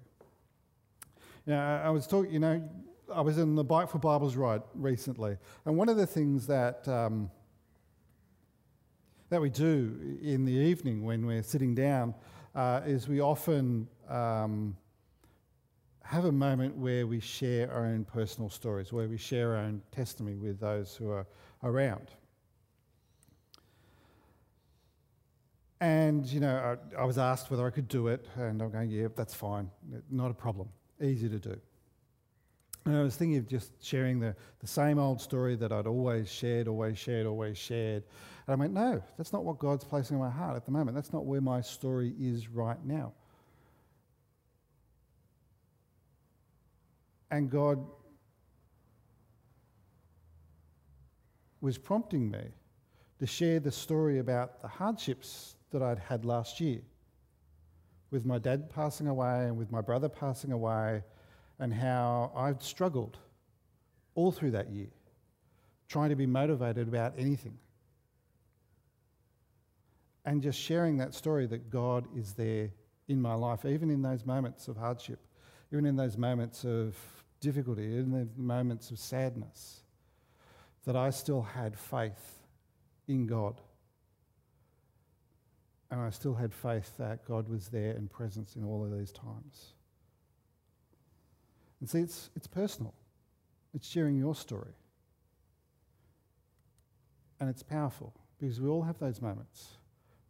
Know, 1.47 1.59
I 1.59 1.89
was 1.89 2.07
talking, 2.07 2.31
you 2.31 2.39
know, 2.39 2.63
I 3.11 3.23
was 3.23 3.39
in 3.39 3.55
the 3.55 3.65
Bike 3.65 3.89
for 3.89 3.99
Bibles 3.99 4.37
ride 4.37 4.61
recently, 4.75 5.39
and 5.65 5.75
one 5.79 5.89
of 5.89 5.97
the 5.97 6.07
things 6.07 6.47
that 6.49 6.87
um, 6.87 7.31
that 9.31 9.41
we 9.41 9.49
do 9.49 10.19
in 10.21 10.45
the 10.45 10.53
evening 10.53 11.03
when 11.03 11.25
we're 11.25 11.43
sitting 11.43 11.75
down 11.75 12.15
uh, 12.55 12.83
is 12.85 13.09
we 13.09 13.23
often 13.23 13.89
um, 14.11 14.77
have 16.15 16.27
a 16.27 16.33
moment 16.33 16.77
where 16.77 17.09
we 17.09 17.19
share 17.19 17.71
our 17.73 17.87
own 17.87 18.05
personal 18.05 18.49
stories, 18.49 18.93
where 18.93 19.09
we 19.09 19.19
share 19.19 19.57
our 19.57 19.65
own 19.65 19.83
testimony 19.91 20.37
with 20.37 20.61
those 20.61 20.95
who 20.95 21.11
are 21.11 21.27
around. 21.65 22.13
And, 25.81 26.25
you 26.27 26.39
know, 26.39 26.79
I, 26.97 27.03
I, 27.03 27.05
was 27.05 27.19
asked 27.19 27.51
whether 27.51 27.67
I 27.67 27.71
could 27.71 27.89
do 27.89 28.07
it, 28.07 28.27
and 28.37 28.63
I'm 28.63 28.71
going, 28.71 28.91
yeah, 28.91 29.09
that's 29.15 29.35
fine, 29.35 29.69
not 30.09 30.31
a 30.31 30.35
problem, 30.35 30.69
easy 31.03 31.29
to 31.29 31.39
do. 31.39 31.61
And 32.87 32.97
I 32.97 33.03
was 33.03 33.17
thinking 33.17 33.39
of 33.39 33.49
just 33.49 33.73
sharing 33.85 34.21
the, 34.21 34.37
the 34.61 34.67
same 34.69 34.99
old 35.01 35.21
story 35.21 35.57
that 35.57 35.73
I'd 35.73 35.89
always 35.89 36.31
shared, 36.31 36.69
always 36.69 36.97
shared, 36.97 37.27
always 37.27 37.59
shared. 37.59 38.05
And 38.47 38.55
I 38.55 38.55
went, 38.55 38.73
no, 38.73 39.03
that's 39.17 39.33
not 39.33 39.45
what 39.45 39.59
God's 39.59 39.85
placing 39.85 40.17
in 40.17 40.23
my 40.23 40.31
heart 40.31 40.55
at 40.55 40.65
the 40.65 40.71
moment. 40.71 40.95
That's 40.95 41.13
not 41.13 41.25
where 41.27 41.41
my 41.41 41.61
story 41.61 42.15
is 42.21 42.49
right 42.49 42.83
now. 42.85 43.13
And 47.31 47.51
God 47.51 47.85
was 51.61 51.79
prompting 51.79 52.31
me 52.31 52.45
to 53.19 53.27
share 53.27 53.61
the 53.61 53.73
story 53.73 54.19
about 54.19 54.61
the 54.61 54.69
hardships 54.69 55.57
that 55.71 55.83
I'd 55.83 55.99
had 55.99 56.25
last 56.25 56.61
year 56.61 56.81
with 58.11 58.25
my 58.25 58.39
dad 58.39 58.71
passing 58.71 59.09
away 59.09 59.47
and 59.47 59.57
with 59.57 59.73
my 59.73 59.81
brother 59.81 60.09
passing 60.09 60.53
away, 60.53 61.03
and 61.59 61.75
how 61.75 62.31
I'd 62.37 62.63
struggled 62.63 63.19
all 64.15 64.31
through 64.31 64.53
that 64.53 64.71
year 64.71 64.91
trying 65.89 66.11
to 66.11 66.17
be 66.17 66.27
motivated 66.27 66.89
about 66.89 67.15
anything. 67.19 67.59
And 70.25 70.43
just 70.43 70.59
sharing 70.59 70.97
that 70.99 71.13
story 71.13 71.47
that 71.47 71.71
God 71.71 72.07
is 72.17 72.33
there 72.33 72.71
in 73.09 73.21
my 73.21 73.35
life, 73.35 73.65
even 73.65 73.91
in 73.91 74.01
those 74.01 74.25
moments 74.25 74.69
of 74.69 74.77
hardship, 74.77 75.19
even 75.75 75.87
in 75.87 75.97
those 75.97 76.17
moments 76.17 76.65
of 76.65 76.97
difficulty, 77.41 77.99
in 77.99 78.13
the 78.13 78.29
moments 78.37 78.93
of 78.93 78.99
sadness, 78.99 79.83
that 80.85 80.95
I 80.95 81.11
still 81.11 81.43
had 81.43 81.77
faith 81.77 82.39
in 83.09 83.27
God 83.27 83.61
and 85.91 86.01
I 86.01 86.11
still 86.11 86.35
had 86.35 86.55
faith 86.55 86.97
that 86.99 87.25
God 87.25 87.49
was 87.49 87.69
there 87.69 87.91
and 87.91 88.09
presence 88.09 88.55
in 88.55 88.65
all 88.65 88.85
of 88.85 88.97
these 88.97 89.11
times. 89.11 89.73
And 91.81 91.91
see, 91.91 91.99
it's, 91.99 92.31
it's 92.37 92.47
personal, 92.47 92.95
it's 93.75 93.89
sharing 93.89 94.17
your 94.17 94.37
story. 94.37 94.75
And 97.41 97.51
it's 97.51 97.65
powerful 97.65 98.15
because 98.39 98.61
we 98.61 98.69
all 98.69 98.83
have 98.83 98.99
those 99.01 99.21
moments, 99.21 99.79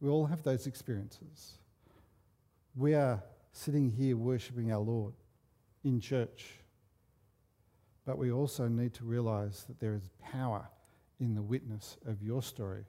we 0.00 0.08
all 0.08 0.24
have 0.24 0.42
those 0.42 0.66
experiences. 0.66 1.58
We 2.74 2.94
are 2.94 3.22
sitting 3.52 3.90
here 3.90 4.16
worshipping 4.16 4.72
our 4.72 4.80
Lord 4.80 5.12
in 5.84 6.00
church, 6.00 6.46
but 8.04 8.18
we 8.18 8.32
also 8.32 8.68
need 8.68 8.94
to 8.94 9.04
realize 9.04 9.64
that 9.68 9.78
there 9.80 9.94
is 9.94 10.10
power 10.22 10.66
in 11.20 11.34
the 11.34 11.42
witness 11.42 11.96
of 12.06 12.22
your 12.22 12.42
story 12.42 12.84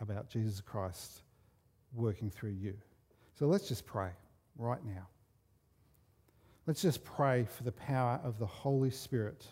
about 0.00 0.28
Jesus 0.28 0.60
Christ 0.60 1.22
working 1.94 2.30
through 2.30 2.50
you. 2.50 2.74
So 3.38 3.46
let's 3.46 3.68
just 3.68 3.86
pray 3.86 4.10
right 4.56 4.84
now. 4.84 5.06
Let's 6.66 6.82
just 6.82 7.04
pray 7.04 7.44
for 7.44 7.64
the 7.64 7.72
power 7.72 8.20
of 8.22 8.38
the 8.38 8.46
Holy 8.46 8.90
Spirit 8.90 9.46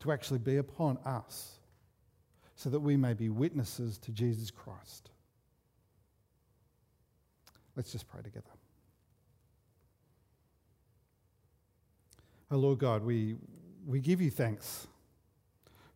to 0.00 0.12
actually 0.12 0.38
be 0.38 0.58
upon 0.58 0.98
us 1.04 1.58
so 2.54 2.70
that 2.70 2.80
we 2.80 2.96
may 2.96 3.14
be 3.14 3.28
witnesses 3.28 3.98
to 3.98 4.12
Jesus 4.12 4.50
Christ. 4.50 5.10
Let's 7.76 7.92
just 7.92 8.08
pray 8.08 8.22
together. 8.22 8.55
Oh 12.50 12.56
Lord 12.56 12.78
God, 12.78 13.02
we, 13.04 13.36
we 13.86 14.00
give 14.00 14.20
you 14.20 14.30
thanks. 14.30 14.86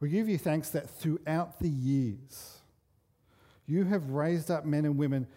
We 0.01 0.09
give 0.09 0.29
you 0.29 0.39
thanks 0.39 0.71
that 0.71 0.91
throughout 0.91 1.61
the 1.61 1.69
years, 1.69 2.59
you 3.67 3.85
have 3.85 4.11
raised 4.11 4.51
up 4.51 4.65
men 4.65 4.85
and 4.85 4.97
women, 4.97 5.29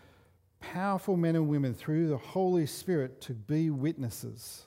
powerful 0.60 1.18
men 1.18 1.36
and 1.36 1.48
women, 1.48 1.74
through 1.74 2.08
the 2.08 2.18
Holy 2.18 2.66
Spirit 2.66 3.22
to 3.22 3.34
be 3.34 3.70
witnesses. 3.70 4.64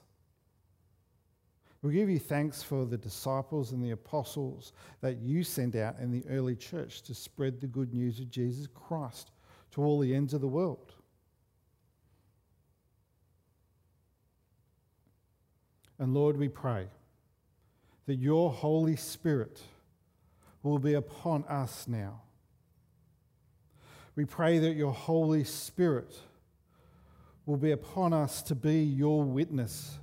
We 1.83 1.93
give 1.93 2.11
you 2.11 2.19
thanks 2.19 2.63
for 2.63 2.85
the 2.85 2.97
disciples 2.97 3.73
and 3.73 3.83
the 3.83 3.93
apostles 3.93 4.73
that 5.03 5.19
you 5.19 5.45
sent 5.45 5.77
out 5.77 5.99
in 6.01 6.11
the 6.11 6.25
early 6.29 6.57
church 6.57 7.03
to 7.03 7.15
spread 7.15 7.61
the 7.61 7.69
good 7.69 7.95
news 7.95 8.19
of 8.19 8.31
Jesus 8.31 8.67
Christ 8.67 9.31
to 9.73 9.85
all 9.85 10.01
the 10.01 10.15
ends 10.15 10.35
of 10.35 10.41
the 10.41 10.49
world. 10.49 10.96
And 15.99 16.13
Lord, 16.13 16.37
we 16.37 16.49
pray 16.49 16.89
that 18.07 18.17
your 18.17 18.51
Holy 18.51 18.97
Spirit 18.97 19.61
will 20.63 20.79
be 20.79 20.95
upon 20.95 21.45
us 21.45 21.87
now. 21.89 22.21
We 24.15 24.25
pray 24.25 24.59
that 24.59 24.75
your 24.75 24.93
Holy 24.93 25.45
Spirit 25.45 26.19
will 27.45 27.57
be 27.57 27.71
upon 27.71 28.13
us 28.13 28.43
to 28.43 28.55
be 28.55 28.83
your 28.83 29.23
witness, 29.23 29.99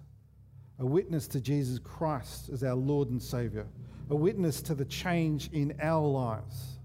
a 0.80 0.86
witness 0.86 1.28
to 1.30 1.42
Jesus 1.42 1.80
Christ 1.80 2.50
as 2.50 2.64
our 2.64 2.76
Lord 2.76 3.10
and 3.10 3.22
Savior, 3.22 3.68
a 4.10 4.16
witness 4.16 4.62
to 4.64 4.76
the 4.76 4.86
change 4.86 5.50
in 5.52 5.76
our 5.82 6.08
lives. 6.08 6.78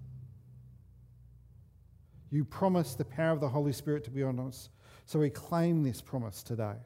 You 2.30 2.44
promised 2.44 2.98
the 2.98 3.04
power 3.04 3.32
of 3.32 3.40
the 3.40 3.48
Holy 3.48 3.72
Spirit 3.72 4.04
to 4.04 4.10
be 4.10 4.22
on 4.22 4.38
us, 4.40 4.68
so 5.06 5.18
we 5.18 5.30
claim 5.30 5.82
this 5.82 6.00
promise 6.00 6.42
today. 6.42 6.76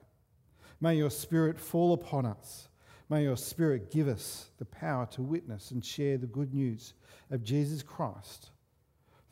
May 0.83 0.97
your 0.97 1.11
Spirit 1.11 1.61
fall 1.61 1.93
upon 1.93 2.27
us. 2.27 2.69
May 3.09 3.23
your 3.23 3.37
Spirit 3.37 3.93
give 3.93 4.09
us 4.09 4.49
the 4.59 4.65
power 4.65 5.07
to 5.13 5.23
witness 5.23 5.71
and 5.71 5.85
share 5.85 6.19
the 6.19 6.27
good 6.27 6.53
news 6.53 6.95
of 7.31 7.45
Jesus 7.45 7.85
Christ 7.85 8.51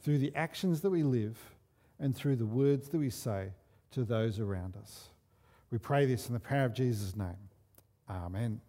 through 0.00 0.18
the 0.18 0.32
actions 0.36 0.80
that 0.82 0.90
we 0.90 1.02
live 1.02 1.36
and 1.98 2.14
through 2.14 2.36
the 2.36 2.46
words 2.46 2.88
that 2.90 2.98
we 2.98 3.10
say 3.10 3.48
to 3.90 4.04
those 4.04 4.38
around 4.38 4.76
us. 4.76 5.08
We 5.72 5.78
pray 5.78 6.06
this 6.06 6.28
in 6.28 6.34
the 6.34 6.40
power 6.40 6.66
of 6.66 6.72
Jesus' 6.72 7.16
name. 7.16 7.48
Amen. 8.08 8.60